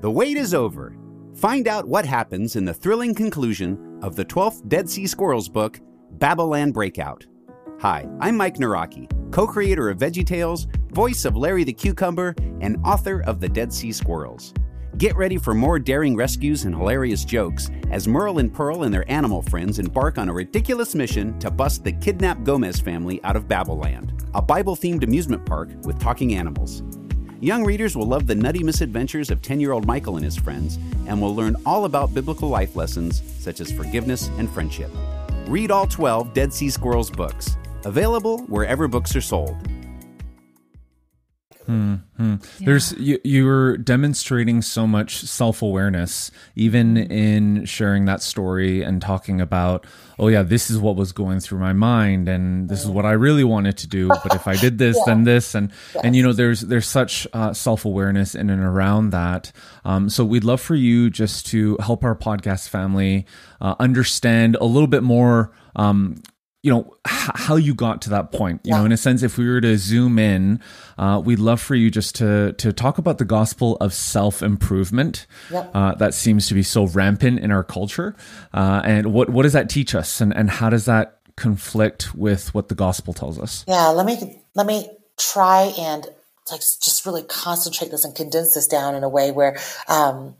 [0.00, 0.96] The wait is over.
[1.34, 5.80] Find out what happens in the thrilling conclusion of the 12th Dead Sea Squirrels book,
[6.12, 7.26] Babylon Breakout.
[7.80, 13.22] Hi, I'm Mike Nawrocki, co creator of VeggieTales, voice of Larry the Cucumber, and author
[13.22, 14.54] of The Dead Sea Squirrels.
[14.98, 19.10] Get ready for more daring rescues and hilarious jokes as Merle and Pearl and their
[19.10, 23.48] animal friends embark on a ridiculous mission to bust the kidnapped Gomez family out of
[23.48, 26.84] Babylon, a Bible themed amusement park with talking animals.
[27.40, 30.78] Young readers will love the nutty misadventures of 10 year old Michael and his friends
[31.08, 34.92] and will learn all about biblical life lessons such as forgiveness and friendship.
[35.48, 39.56] Read all 12 Dead Sea Squirrels books, available wherever books are sold
[41.68, 42.34] Mm-hmm.
[42.58, 42.66] Yeah.
[42.66, 49.00] There's you, you were demonstrating so much self awareness, even in sharing that story and
[49.00, 49.86] talking about,
[50.18, 53.12] oh yeah, this is what was going through my mind, and this is what I
[53.12, 54.08] really wanted to do.
[54.08, 55.14] But if I did this, yeah.
[55.14, 56.04] then this, and yes.
[56.04, 59.52] and you know, there's there's such uh, self awareness in and around that.
[59.84, 63.26] Um, so we'd love for you just to help our podcast family
[63.60, 65.52] uh, understand a little bit more.
[65.76, 66.16] Um,
[66.64, 68.78] you know h- how you got to that point you yeah.
[68.78, 70.58] know in a sense if we were to zoom in
[70.96, 75.26] uh, we'd love for you just to to talk about the gospel of self improvement
[75.50, 75.70] yep.
[75.74, 78.16] uh, that seems to be so rampant in our culture
[78.54, 82.54] uh, and what what does that teach us and and how does that conflict with
[82.54, 86.06] what the gospel tells us yeah let me let me try and
[86.50, 90.34] like just really concentrate this and condense this down in a way where um,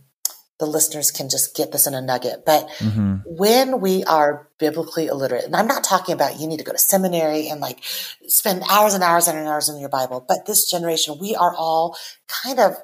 [0.59, 2.45] the listeners can just get this in a nugget.
[2.47, 3.17] But mm-hmm.
[3.25, 6.79] when we are biblically illiterate, and I'm not talking about you need to go to
[6.79, 7.81] seminary and like
[8.29, 11.97] spend hours and hours and hours in your Bible, but this generation, we are all
[12.29, 12.77] kind of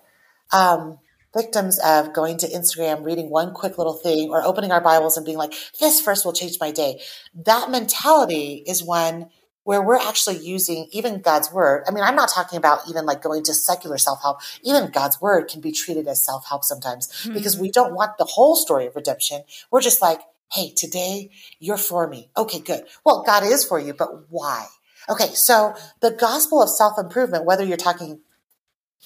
[0.52, 0.98] um,
[1.32, 5.24] victims of going to Instagram, reading one quick little thing, or opening our Bibles and
[5.24, 7.00] being like, this verse will change my day.
[7.34, 9.30] That mentality is one
[9.70, 11.84] where we're actually using even God's word.
[11.86, 14.40] I mean, I'm not talking about even like going to secular self help.
[14.64, 17.34] Even God's word can be treated as self help sometimes mm-hmm.
[17.34, 19.44] because we don't want the whole story of redemption.
[19.70, 20.18] We're just like,
[20.52, 21.30] hey, today
[21.60, 22.32] you're for me.
[22.36, 22.82] Okay, good.
[23.06, 24.66] Well, God is for you, but why?
[25.08, 28.18] Okay, so the gospel of self improvement, whether you're talking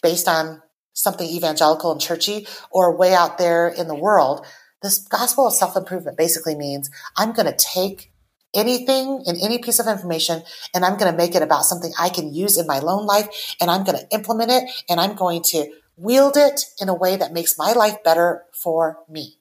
[0.03, 0.63] based on
[0.95, 4.47] something evangelical and churchy or way out there in the world,
[4.81, 8.14] this gospel of self improvement basically means I'm going to take
[8.55, 10.43] anything and any piece of information
[10.75, 13.57] and I'm going to make it about something I can use in my own life
[13.61, 17.17] and I'm going to implement it and I'm going to wield it in a way
[17.17, 19.39] that makes my life better for me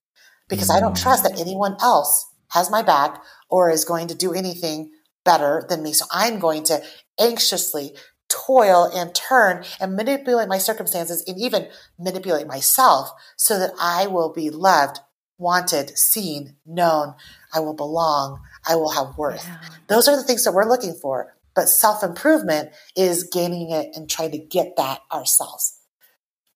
[0.49, 0.75] because mm.
[0.75, 4.91] I don't trust that anyone else has my back or is going to do anything
[5.23, 5.93] better than me.
[5.93, 6.83] So I'm going to
[7.19, 7.93] anxiously
[8.29, 11.67] toil and turn and manipulate my circumstances and even
[11.99, 14.99] manipulate myself so that I will be loved,
[15.43, 17.13] wanted, seen, known.
[17.53, 18.39] I will belong.
[18.67, 19.45] I will have worth.
[19.45, 19.59] Yeah.
[19.87, 21.35] Those are the things that we're looking for.
[21.55, 25.79] But self improvement is gaining it and trying to get that ourselves.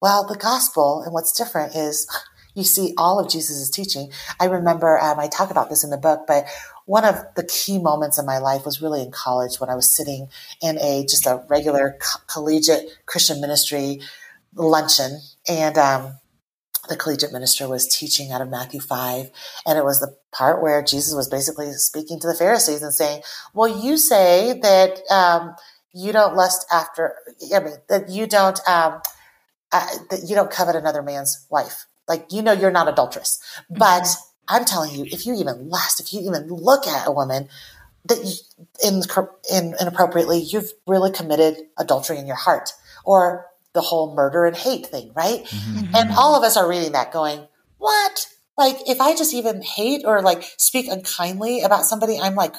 [0.01, 2.07] Well, the gospel and what's different is
[2.55, 4.11] you see all of Jesus' teaching.
[4.39, 6.45] I remember, um, I talk about this in the book, but
[6.85, 9.91] one of the key moments in my life was really in college when I was
[9.91, 10.29] sitting
[10.61, 14.01] in a just a regular co- collegiate Christian ministry
[14.55, 15.19] luncheon.
[15.47, 16.13] And um,
[16.87, 19.29] the collegiate minister was teaching out of Matthew 5.
[19.65, 23.21] And it was the part where Jesus was basically speaking to the Pharisees and saying,
[23.53, 25.55] Well, you say that um,
[25.93, 27.15] you don't lust after,
[27.53, 28.59] I mean, that you don't.
[28.67, 29.01] Um,
[29.71, 31.87] uh, that you don't covet another man's wife.
[32.07, 33.41] Like, you know, you're not adulterous.
[33.69, 34.55] But mm-hmm.
[34.55, 37.49] I'm telling you, if you even lust, if you even look at a woman
[38.05, 39.01] that you, in,
[39.51, 42.71] in, inappropriately, you've really committed adultery in your heart.
[43.03, 43.46] Or
[43.77, 45.45] the whole murder and hate thing, right?
[45.45, 45.95] Mm-hmm.
[45.95, 48.27] And all of us are reading that going, what?
[48.57, 52.55] Like, if I just even hate or like speak unkindly about somebody, I'm like,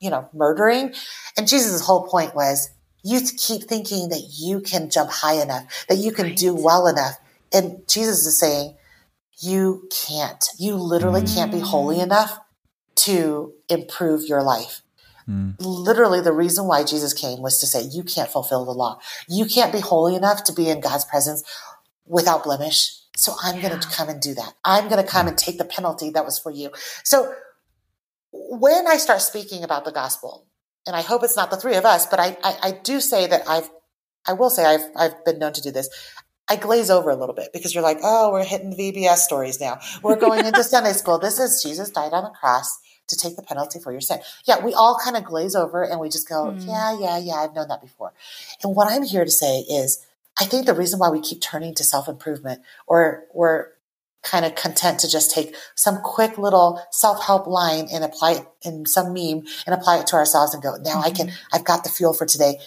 [0.00, 0.94] you know, murdering.
[1.36, 2.70] And Jesus' whole point was,
[3.04, 6.36] you keep thinking that you can jump high enough, that you can right.
[6.36, 7.18] do well enough.
[7.52, 8.74] And Jesus is saying,
[9.38, 10.44] you can't.
[10.58, 12.04] You literally can't be holy mm.
[12.04, 12.38] enough
[12.94, 14.81] to improve your life.
[15.28, 15.56] Mm.
[15.60, 18.98] Literally, the reason why Jesus came was to say, You can't fulfill the law.
[19.28, 21.42] You can't be holy enough to be in God's presence
[22.06, 22.98] without blemish.
[23.16, 23.68] So I'm yeah.
[23.68, 24.54] going to come and do that.
[24.64, 26.70] I'm going to come and take the penalty that was for you.
[27.04, 27.34] So
[28.32, 30.46] when I start speaking about the gospel,
[30.86, 33.26] and I hope it's not the three of us, but I, I, I do say
[33.26, 33.70] that I've,
[34.26, 35.88] I will say I've, I've been known to do this.
[36.48, 39.78] I glaze over a little bit because you're like, oh, we're hitting VBS stories now.
[40.02, 41.18] We're going into Sunday school.
[41.18, 44.20] This is Jesus died on the cross to take the penalty for your sin.
[44.44, 46.66] Yeah, we all kind of glaze over and we just go, mm.
[46.66, 48.12] yeah, yeah, yeah, I've known that before.
[48.62, 50.04] And what I'm here to say is,
[50.38, 53.66] I think the reason why we keep turning to self improvement or we're
[54.22, 58.46] kind of content to just take some quick little self help line and apply it
[58.62, 61.06] in some meme and apply it to ourselves and go, now mm-hmm.
[61.06, 61.56] I can, mm-hmm.
[61.56, 62.58] I've got the fuel for today.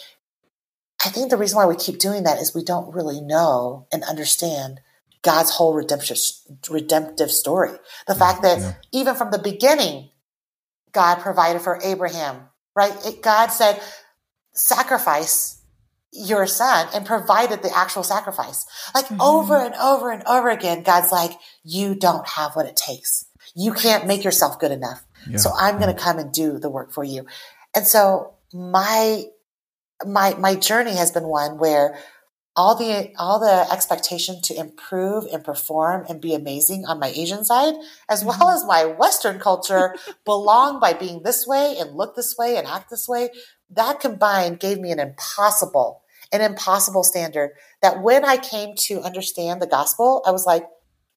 [1.03, 4.03] I think the reason why we keep doing that is we don't really know and
[4.03, 4.79] understand
[5.21, 6.17] God's whole redemptive,
[6.69, 7.71] redemptive story.
[8.07, 8.73] The fact that yeah.
[8.91, 10.09] even from the beginning,
[10.95, 12.93] God provided for Abraham, right?
[13.05, 13.79] It, God said,
[14.53, 15.61] sacrifice
[16.13, 18.65] your son and provided the actual sacrifice.
[18.95, 19.21] Like mm-hmm.
[19.21, 21.31] over and over and over again, God's like,
[21.63, 23.25] you don't have what it takes.
[23.53, 25.03] You can't make yourself good enough.
[25.29, 25.37] Yeah.
[25.37, 27.25] So I'm going to come and do the work for you.
[27.75, 29.25] And so my,
[30.05, 31.99] my, my journey has been one where
[32.55, 37.43] all the all the expectation to improve and perform and be amazing on my Asian
[37.43, 37.73] side,
[38.09, 38.55] as well mm-hmm.
[38.55, 42.89] as my Western culture, belong by being this way and look this way and act
[42.89, 43.29] this way.
[43.69, 49.61] That combined gave me an impossible an impossible standard that when I came to understand
[49.61, 50.67] the gospel, I was like,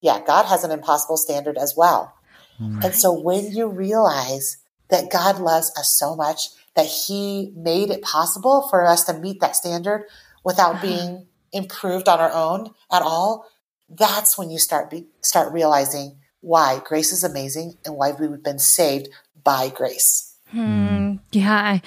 [0.01, 2.15] yeah, God has an impossible standard as well.
[2.61, 2.85] Right.
[2.85, 4.59] And so when you realize
[4.91, 9.41] that God loves us so much that he made it possible for us to meet
[9.41, 10.05] that standard
[10.49, 10.87] without uh-huh.
[10.87, 13.45] being improved on our own at all,
[13.87, 18.59] that's when you start be, start realizing why grace is amazing and why we've been
[18.59, 19.09] saved
[19.45, 20.37] by grace.
[20.51, 21.17] Hmm.
[21.33, 21.53] Yeah.
[21.53, 21.83] I,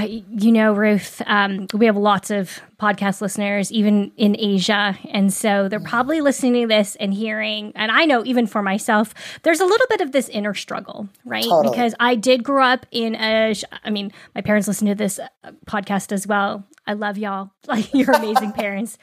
[0.00, 4.98] you know, Ruth, um, we have lots of podcast listeners, even in Asia.
[5.10, 9.14] And so they're probably listening to this and hearing, and I know even for myself,
[9.42, 11.44] there's a little bit of this inner struggle, right?
[11.44, 11.70] Totally.
[11.70, 15.52] Because I did grow up in a, I mean, my parents listen to this uh,
[15.66, 16.64] podcast as well.
[16.86, 17.50] I love y'all.
[17.66, 18.98] Like, you're amazing parents.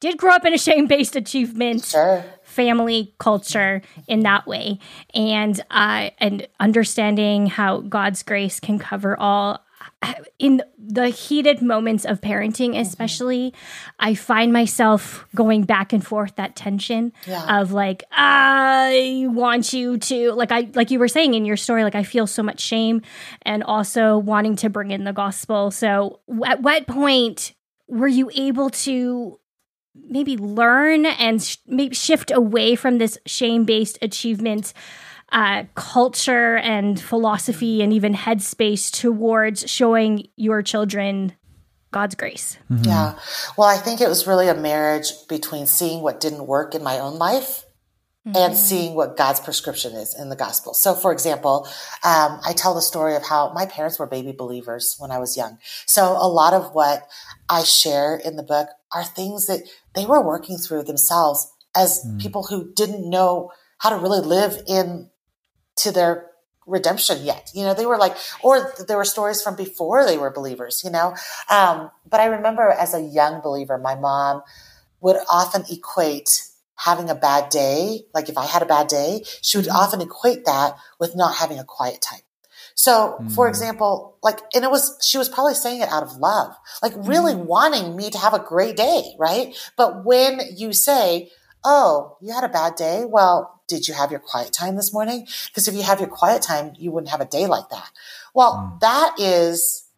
[0.00, 1.84] Did grow up in a shame based achievement.
[1.84, 4.78] Sure family culture in that way
[5.14, 9.63] and uh, and understanding how god's grace can cover all
[10.38, 12.80] in the heated moments of parenting mm-hmm.
[12.80, 13.90] especially mm-hmm.
[14.00, 17.60] i find myself going back and forth that tension yeah.
[17.60, 21.84] of like i want you to like i like you were saying in your story
[21.84, 23.00] like i feel so much shame
[23.42, 27.54] and also wanting to bring in the gospel so at what point
[27.88, 29.38] were you able to
[29.94, 34.72] maybe learn and sh- maybe shift away from this shame-based achievement
[35.34, 41.34] uh, culture and philosophy and even headspace towards showing your children
[41.90, 42.56] God's grace.
[42.70, 42.84] Mm-hmm.
[42.84, 43.18] Yeah.
[43.58, 47.00] Well, I think it was really a marriage between seeing what didn't work in my
[47.00, 47.64] own life
[48.26, 48.36] mm-hmm.
[48.36, 50.72] and seeing what God's prescription is in the gospel.
[50.72, 51.66] So, for example,
[52.04, 55.36] um, I tell the story of how my parents were baby believers when I was
[55.36, 55.58] young.
[55.84, 57.08] So, a lot of what
[57.48, 62.20] I share in the book are things that they were working through themselves as mm.
[62.20, 65.10] people who didn't know how to really live in
[65.76, 66.30] to their
[66.66, 67.50] redemption yet.
[67.54, 70.90] You know, they were like, or there were stories from before they were believers, you
[70.90, 71.14] know.
[71.50, 74.42] Um, but I remember as a young believer, my mom
[75.00, 76.42] would often equate
[76.76, 78.06] having a bad day.
[78.14, 79.76] Like if I had a bad day, she would mm-hmm.
[79.76, 82.20] often equate that with not having a quiet time.
[82.76, 83.32] So, mm.
[83.32, 86.92] for example, like, and it was, she was probably saying it out of love, like
[86.96, 87.44] really mm.
[87.44, 89.54] wanting me to have a great day, right?
[89.76, 91.30] But when you say,
[91.64, 93.04] Oh, you had a bad day.
[93.06, 95.26] Well, did you have your quiet time this morning?
[95.46, 97.90] Because if you have your quiet time, you wouldn't have a day like that.
[98.34, 98.80] Well, mm.
[98.80, 99.88] that is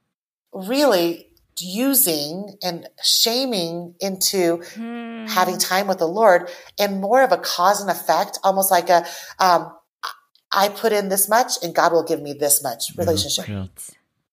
[0.53, 5.29] really using and shaming into mm.
[5.29, 9.05] having time with the Lord and more of a cause and effect, almost like a,
[9.39, 9.73] um,
[10.53, 13.49] I put in this much and God will give me this much relationship.
[13.49, 13.67] Yeah.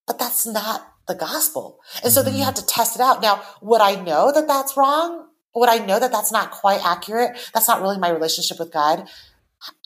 [0.05, 1.79] But that's not the gospel.
[2.03, 2.45] And so then you mm-hmm.
[2.45, 3.21] have to test it out.
[3.21, 5.22] Now, would I know that that's wrong?
[5.55, 7.37] Would I know that that's not quite accurate?
[7.53, 9.07] That's not really my relationship with God.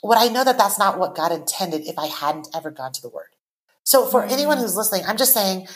[0.03, 3.01] Would I know that that's not what God intended if I hadn't ever gone to
[3.01, 3.35] the word?
[3.83, 4.33] So for mm-hmm.
[4.33, 5.67] anyone who's listening, I'm just saying,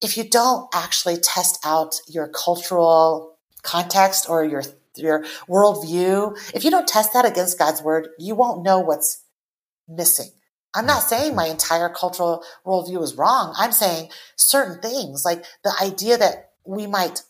[0.00, 4.62] if you don't actually test out your cultural context or your
[4.94, 9.24] your worldview, if you don't test that against God's word, you won't know what's
[9.86, 10.30] missing.
[10.74, 13.54] I'm not saying my entire cultural worldview is wrong.
[13.56, 17.22] I'm saying certain things, like the idea that we might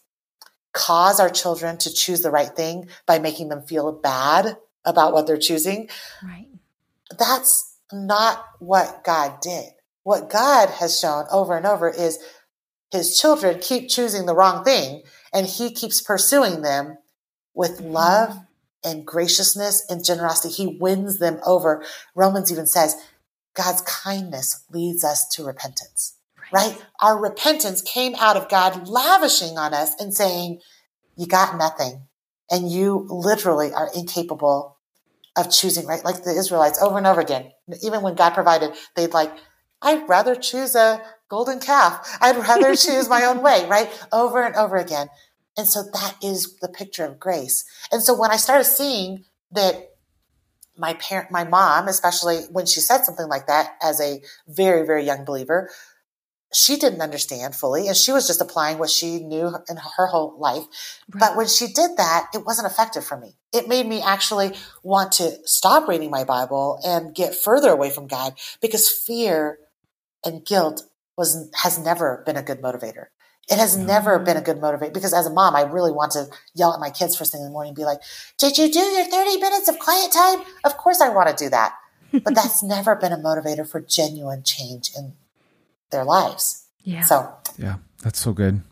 [0.72, 5.26] cause our children to choose the right thing by making them feel bad about what
[5.26, 5.88] they're choosing.
[6.22, 6.48] Right.
[7.18, 9.70] That's not what God did.
[10.02, 12.18] What God has shown over and over is
[12.90, 15.02] his children keep choosing the wrong thing
[15.32, 16.98] and he keeps pursuing them
[17.54, 17.92] with mm-hmm.
[17.92, 18.38] love
[18.84, 20.54] and graciousness and generosity.
[20.54, 21.84] He wins them over.
[22.14, 22.96] Romans even says
[23.54, 26.14] God's kindness leads us to repentance,
[26.52, 26.76] right?
[27.00, 30.60] Our repentance came out of God lavishing on us and saying,
[31.16, 32.06] you got nothing
[32.50, 34.78] and you literally are incapable
[35.36, 36.04] of choosing, right?
[36.04, 37.52] Like the Israelites over and over again.
[37.82, 39.32] Even when God provided, they'd like,
[39.82, 42.18] I'd rather choose a golden calf.
[42.20, 43.88] I'd rather choose my own way, right?
[44.12, 45.08] Over and over again.
[45.56, 47.64] And so that is the picture of grace.
[47.92, 49.90] And so when I started seeing that
[50.76, 55.04] my parent, my mom, especially when she said something like that as a very, very
[55.04, 55.70] young believer,
[56.52, 60.38] she didn't understand fully and she was just applying what she knew in her whole
[60.38, 60.64] life.
[61.12, 61.20] Right.
[61.20, 63.36] But when she did that, it wasn't effective for me.
[63.52, 68.06] It made me actually want to stop reading my Bible and get further away from
[68.06, 69.58] God because fear
[70.24, 70.84] and guilt
[71.16, 73.06] was, has never been a good motivator.
[73.50, 73.86] It has mm-hmm.
[73.86, 76.80] never been a good motivator because as a mom, I really want to yell at
[76.80, 78.00] my kids first thing in the morning and be like,
[78.38, 80.40] did you do your 30 minutes of quiet time?
[80.64, 81.74] Of course I want to do that.
[82.12, 85.14] But that's never been a motivator for genuine change in
[85.90, 86.66] their lives.
[86.82, 87.02] Yeah.
[87.02, 88.62] So, yeah, that's so good.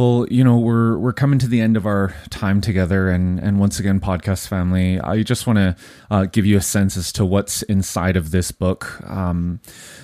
[0.00, 3.60] Well, you know, we're we're coming to the end of our time together, and and
[3.60, 5.76] once again, podcast family, I just want to
[6.10, 8.98] uh, give you a sense as to what's inside of this book.
[9.06, 9.60] Um,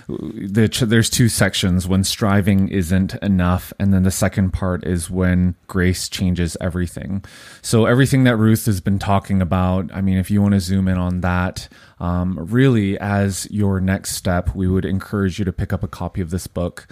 [0.06, 5.54] the, there's two sections: when striving isn't enough, and then the second part is when
[5.66, 7.24] grace changes everything.
[7.62, 10.88] So everything that Ruth has been talking about, I mean, if you want to zoom
[10.88, 11.70] in on that,
[12.00, 16.20] um, really as your next step, we would encourage you to pick up a copy
[16.20, 16.86] of this book.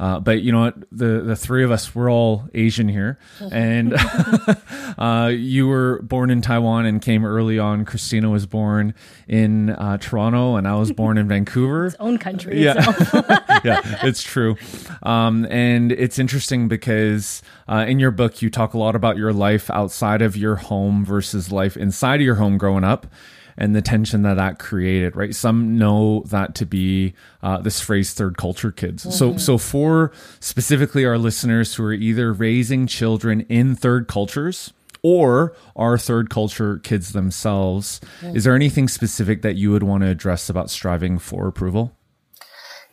[0.00, 0.76] Uh, but you know what?
[0.90, 3.18] The the three of us, we're all Asian here,
[3.52, 3.94] and
[4.98, 7.84] uh, you were born in Taiwan and came early on.
[7.84, 8.94] Christina was born
[9.28, 11.84] in uh, Toronto, and I was born in Vancouver.
[11.84, 12.64] Its own country.
[12.64, 12.76] Yeah,
[13.62, 14.56] yeah, it's true.
[15.02, 19.34] Um, and it's interesting because uh, in your book, you talk a lot about your
[19.34, 23.06] life outside of your home versus life inside of your home growing up
[23.60, 25.34] and the tension that that created, right?
[25.34, 29.12] Some know that to be uh, this phrase "third culture kids." Mm-hmm.
[29.12, 35.54] So, so for specifically our listeners who are either raising children in third cultures or
[35.76, 38.34] are third culture kids themselves, mm-hmm.
[38.34, 41.94] is there anything specific that you would want to address about striving for approval?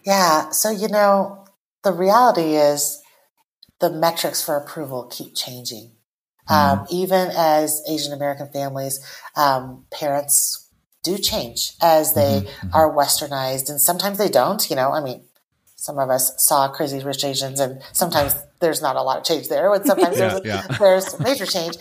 [0.05, 0.49] Yeah.
[0.51, 1.45] So you know,
[1.83, 3.01] the reality is
[3.79, 5.91] the metrics for approval keep changing.
[6.49, 6.87] Um, mm.
[6.91, 8.99] even as Asian American families,
[9.35, 10.69] um, parents
[11.03, 12.75] do change as they mm-hmm, mm-hmm.
[12.75, 14.69] are westernized, and sometimes they don't.
[14.69, 15.23] You know, I mean,
[15.75, 19.47] some of us saw Crazy Rich Asians, and sometimes there's not a lot of change
[19.47, 20.67] there, and sometimes yeah, there's, yeah.
[20.79, 21.77] there's major change.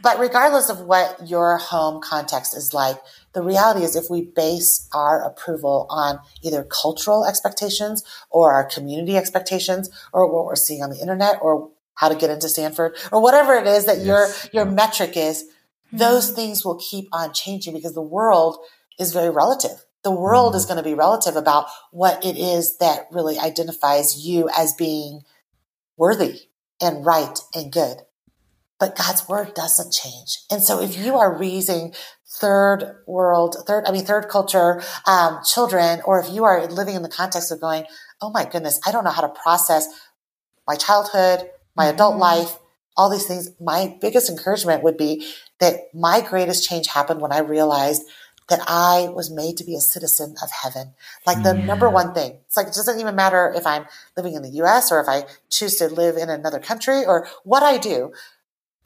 [0.00, 2.96] But regardless of what your home context is like,
[3.32, 9.16] the reality is if we base our approval on either cultural expectations or our community
[9.16, 13.22] expectations or what we're seeing on the internet or how to get into Stanford or
[13.22, 14.06] whatever it is that yes.
[14.52, 15.98] your your metric is, mm-hmm.
[15.98, 18.58] those things will keep on changing because the world
[18.98, 19.84] is very relative.
[20.02, 20.58] The world mm-hmm.
[20.58, 25.22] is going to be relative about what it is that really identifies you as being
[25.96, 26.40] worthy
[26.80, 27.98] and right and good.
[28.78, 30.40] But God's word doesn't change.
[30.50, 31.94] And so if you are raising
[32.26, 37.02] third world, third, I mean, third culture, um, children, or if you are living in
[37.02, 37.84] the context of going,
[38.20, 39.86] Oh my goodness, I don't know how to process
[40.66, 42.22] my childhood, my adult mm-hmm.
[42.22, 42.58] life,
[42.96, 43.50] all these things.
[43.60, 45.26] My biggest encouragement would be
[45.60, 48.02] that my greatest change happened when I realized
[48.48, 50.92] that I was made to be a citizen of heaven.
[51.26, 51.64] Like the yeah.
[51.64, 52.38] number one thing.
[52.46, 55.24] It's like, it doesn't even matter if I'm living in the US or if I
[55.48, 58.12] choose to live in another country or what I do.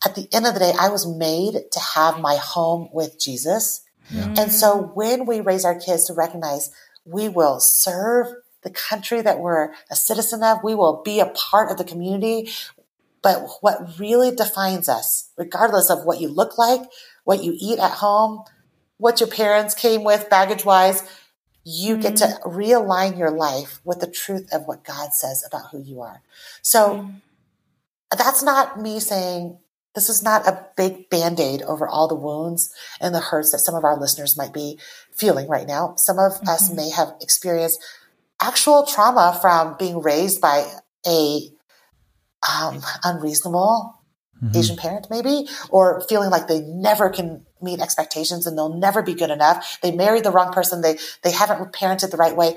[0.07, 3.85] At the end of the day, I was made to have my home with Jesus.
[4.11, 4.33] Yeah.
[4.39, 6.71] And so when we raise our kids to recognize
[7.05, 8.29] we will serve
[8.63, 12.51] the country that we're a citizen of, we will be a part of the community.
[13.23, 16.83] But what really defines us, regardless of what you look like,
[17.25, 18.45] what you eat at home,
[18.97, 21.03] what your parents came with baggage wise,
[21.65, 22.03] you mm-hmm.
[22.03, 22.49] get to mm-hmm.
[22.49, 26.23] realign your life with the truth of what God says about who you are.
[26.63, 28.17] So mm-hmm.
[28.17, 29.59] that's not me saying
[29.95, 33.59] this is not a big band aid over all the wounds and the hurts that
[33.59, 34.79] some of our listeners might be
[35.13, 35.95] feeling right now.
[35.97, 36.49] Some of mm-hmm.
[36.49, 37.83] us may have experienced
[38.41, 40.65] actual trauma from being raised by
[41.07, 41.51] a
[42.47, 43.99] um, unreasonable
[44.43, 44.57] mm-hmm.
[44.57, 49.15] Asian parent, maybe, or feeling like they never can meet expectations and they'll never be
[49.15, 49.79] good enough.
[49.83, 50.81] They married the wrong person.
[50.81, 52.57] They they haven't parented the right way.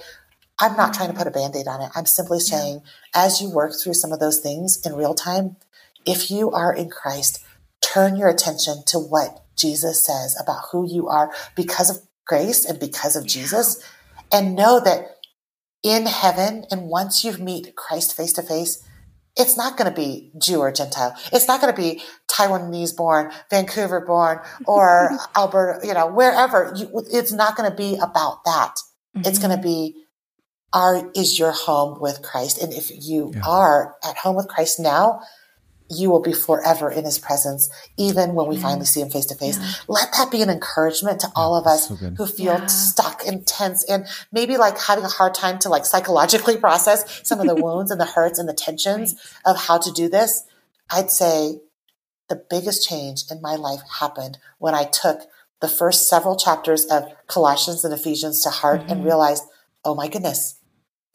[0.60, 1.90] I'm not trying to put a band-aid on it.
[1.96, 2.84] I'm simply saying,
[3.16, 5.56] as you work through some of those things in real time,
[6.06, 7.44] if you are in Christ,
[7.82, 12.80] turn your attention to what Jesus says about who you are because of grace and
[12.80, 13.26] because of.
[13.26, 13.84] Jesus,
[14.32, 15.18] and know that
[15.84, 18.84] in heaven, and once you meet Christ face to face,
[19.38, 21.16] it's not going to be Jew or Gentile.
[21.32, 26.74] It's not going to be Taiwanese born, Vancouver born, or Alberta, you know, wherever.
[26.76, 28.76] You, it's not going to be about that.
[29.16, 29.28] Mm-hmm.
[29.28, 30.04] It's going to be,
[30.74, 32.62] are, is your home with Christ?
[32.62, 33.42] And if you yeah.
[33.48, 35.22] are at home with Christ now,
[35.92, 38.62] you will be forever in his presence, even when we yeah.
[38.62, 39.60] finally see him face to face.
[39.88, 42.66] Let that be an encouragement to all of us so who feel yeah.
[42.68, 47.40] stuck and tense and maybe like having a hard time to like psychologically process some
[47.40, 49.52] of the wounds and the hurts and the tensions right.
[49.52, 50.44] of how to do this.
[50.90, 51.60] I'd say
[52.30, 55.22] the biggest change in my life happened when I took
[55.60, 58.92] the first several chapters of Colossians and Ephesians to heart mm-hmm.
[58.92, 59.44] and realized,
[59.86, 60.56] oh my goodness,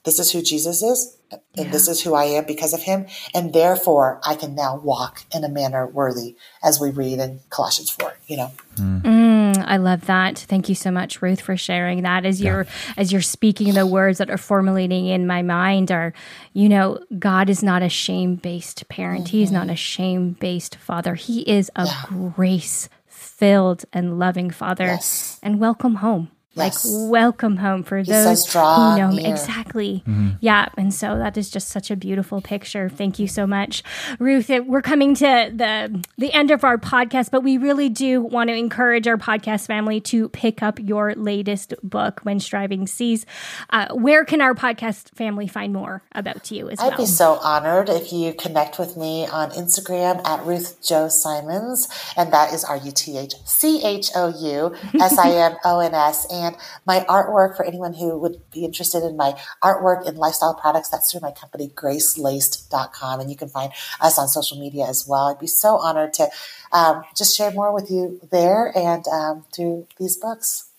[0.07, 1.71] this is who Jesus is, and yeah.
[1.71, 3.07] this is who I am because of him.
[3.35, 7.91] And therefore, I can now walk in a manner worthy, as we read in Colossians
[7.91, 8.53] 4, you know.
[8.77, 9.03] Mm.
[9.03, 10.39] Mm, I love that.
[10.39, 12.25] Thank you so much, Ruth, for sharing that.
[12.25, 12.51] As yeah.
[12.53, 16.15] you're as you're speaking, the words that are formulating in my mind are,
[16.53, 19.25] you know, God is not a shame based parent.
[19.25, 19.37] Mm-hmm.
[19.37, 21.17] He's not a shame based father.
[21.17, 22.31] He is a yeah.
[22.35, 24.85] grace filled and loving father.
[24.85, 25.41] Yes.
[25.43, 26.31] And welcome home.
[26.57, 26.85] Yes.
[26.87, 28.59] Like welcome home for He those says, who
[28.99, 29.23] know me.
[29.23, 30.03] near." exactly.
[30.41, 32.89] Yeah, and so that is just such a beautiful picture.
[32.89, 33.83] Thank you so much,
[34.19, 34.49] Ruth.
[34.49, 38.55] We're coming to the the end of our podcast, but we really do want to
[38.55, 43.27] encourage our podcast family to pick up your latest book, When Strivings Cease.
[43.71, 46.99] Uh, where can our podcast family find more about you as I'd well?
[46.99, 52.33] be so honored if you connect with me on Instagram at Ruth Chou Simons, and
[52.33, 55.93] that is R U T H C H O U S I M O N
[55.95, 56.27] S.
[56.31, 56.46] And
[56.87, 61.11] my artwork for anyone who would be interested in my artwork and lifestyle products, that's
[61.11, 63.21] through my company, gracelaced.com.
[63.21, 65.29] And you can find us on social media as well.
[65.29, 66.29] I'd be so honored to
[66.73, 70.71] um, just share more with you there and um, through these books.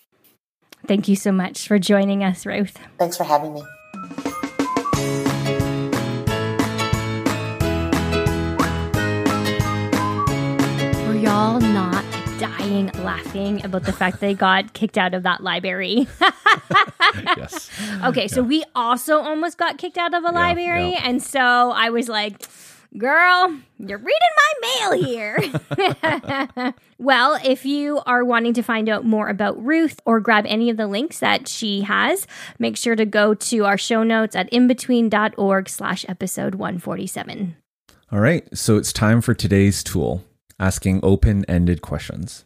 [0.86, 2.78] Thank you so much for joining us, Ruth.
[2.98, 3.62] Thanks for having me.
[13.38, 16.08] Laughing about the fact they got kicked out of that library?
[17.36, 17.70] yes.
[18.04, 20.92] okay, so we also almost got kicked out of a library.
[20.92, 21.02] yeah.
[21.04, 22.42] And so I was like,
[22.96, 26.74] girl, you're reading my mail here.
[26.98, 30.76] well, if you are wanting to find out more about Ruth or grab any of
[30.76, 32.26] the links that she has,
[32.58, 37.56] make sure to go to our show notes at imbetween.org slash episode 147.
[38.10, 38.48] All right.
[38.56, 40.24] So it's time for today's tool
[40.58, 42.44] asking open ended questions.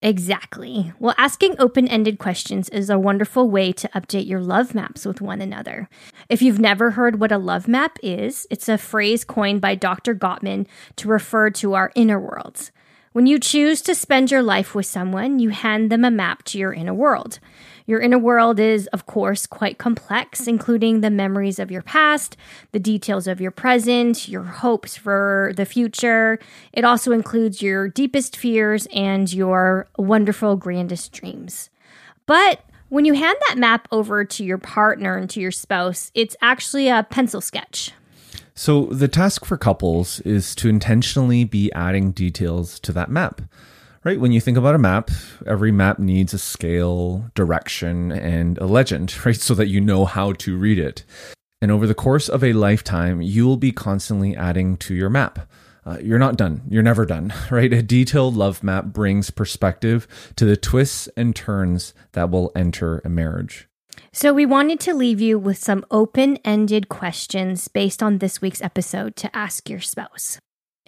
[0.00, 0.92] Exactly.
[1.00, 5.20] Well, asking open ended questions is a wonderful way to update your love maps with
[5.20, 5.88] one another.
[6.28, 10.14] If you've never heard what a love map is, it's a phrase coined by Dr.
[10.14, 12.70] Gottman to refer to our inner worlds.
[13.12, 16.58] When you choose to spend your life with someone, you hand them a map to
[16.58, 17.40] your inner world.
[17.88, 22.36] Your inner world is, of course, quite complex, including the memories of your past,
[22.72, 26.38] the details of your present, your hopes for the future.
[26.74, 31.70] It also includes your deepest fears and your wonderful, grandest dreams.
[32.26, 32.60] But
[32.90, 36.88] when you hand that map over to your partner and to your spouse, it's actually
[36.88, 37.92] a pencil sketch.
[38.54, 43.40] So the task for couples is to intentionally be adding details to that map.
[44.04, 44.20] Right?
[44.20, 45.10] When you think about a map,
[45.46, 49.36] every map needs a scale, direction, and a legend, right?
[49.36, 51.04] So that you know how to read it.
[51.60, 55.40] And over the course of a lifetime, you will be constantly adding to your map.
[55.84, 56.62] Uh, you're not done.
[56.68, 57.72] You're never done, right?
[57.72, 63.08] A detailed love map brings perspective to the twists and turns that will enter a
[63.08, 63.68] marriage.
[64.12, 68.62] So, we wanted to leave you with some open ended questions based on this week's
[68.62, 70.38] episode to ask your spouse.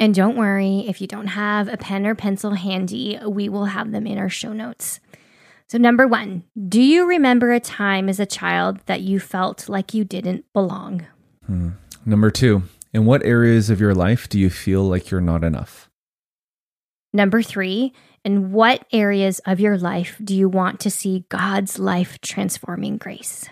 [0.01, 3.93] And don't worry, if you don't have a pen or pencil handy, we will have
[3.93, 4.99] them in our show notes.
[5.69, 9.93] So, number one, do you remember a time as a child that you felt like
[9.93, 11.07] you didn't belong?
[11.47, 11.73] Hmm.
[12.07, 12.63] Number two,
[12.95, 15.91] in what areas of your life do you feel like you're not enough?
[17.13, 17.93] Number three,
[18.25, 23.49] in what areas of your life do you want to see God's life transforming grace?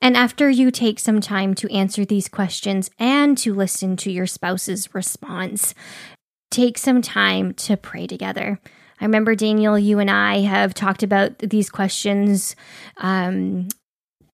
[0.00, 4.26] And after you take some time to answer these questions and to listen to your
[4.26, 5.74] spouse's response,
[6.50, 8.60] take some time to pray together.
[9.00, 12.56] I remember, Daniel, you and I have talked about these questions
[12.96, 13.68] um,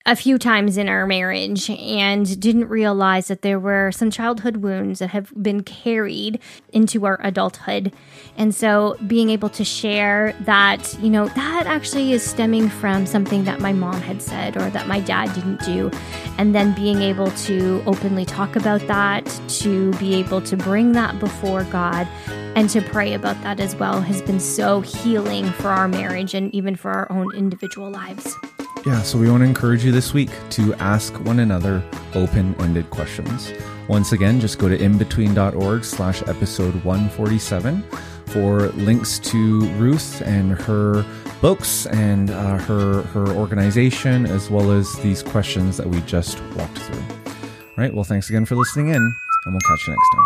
[0.05, 4.99] a few times in our marriage and didn't realize that there were some childhood wounds
[4.99, 6.41] that have been carried
[6.73, 7.93] into our adulthood.
[8.37, 13.45] And so being able to share that, you know, that actually is stemming from something
[13.45, 15.91] that my mom had said or that my dad didn't do.
[16.37, 19.25] And then being able to openly talk about that,
[19.61, 22.09] to be able to bring that before God
[22.57, 26.53] and to pray about that as well has been so healing for our marriage and
[26.55, 28.37] even for our own individual lives.
[28.85, 33.53] Yeah, so we want to encourage you this week to ask one another open-ended questions.
[33.89, 37.85] Once again, just go to imbetween.org slash episode 147
[38.27, 41.07] for links to Ruth and her
[41.41, 46.79] books and uh, her her organization, as well as these questions that we just walked
[46.79, 47.03] through.
[47.27, 49.15] All right, well, thanks again for listening in, and
[49.47, 50.25] we'll catch you next time.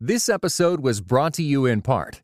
[0.00, 2.23] This episode was brought to you in part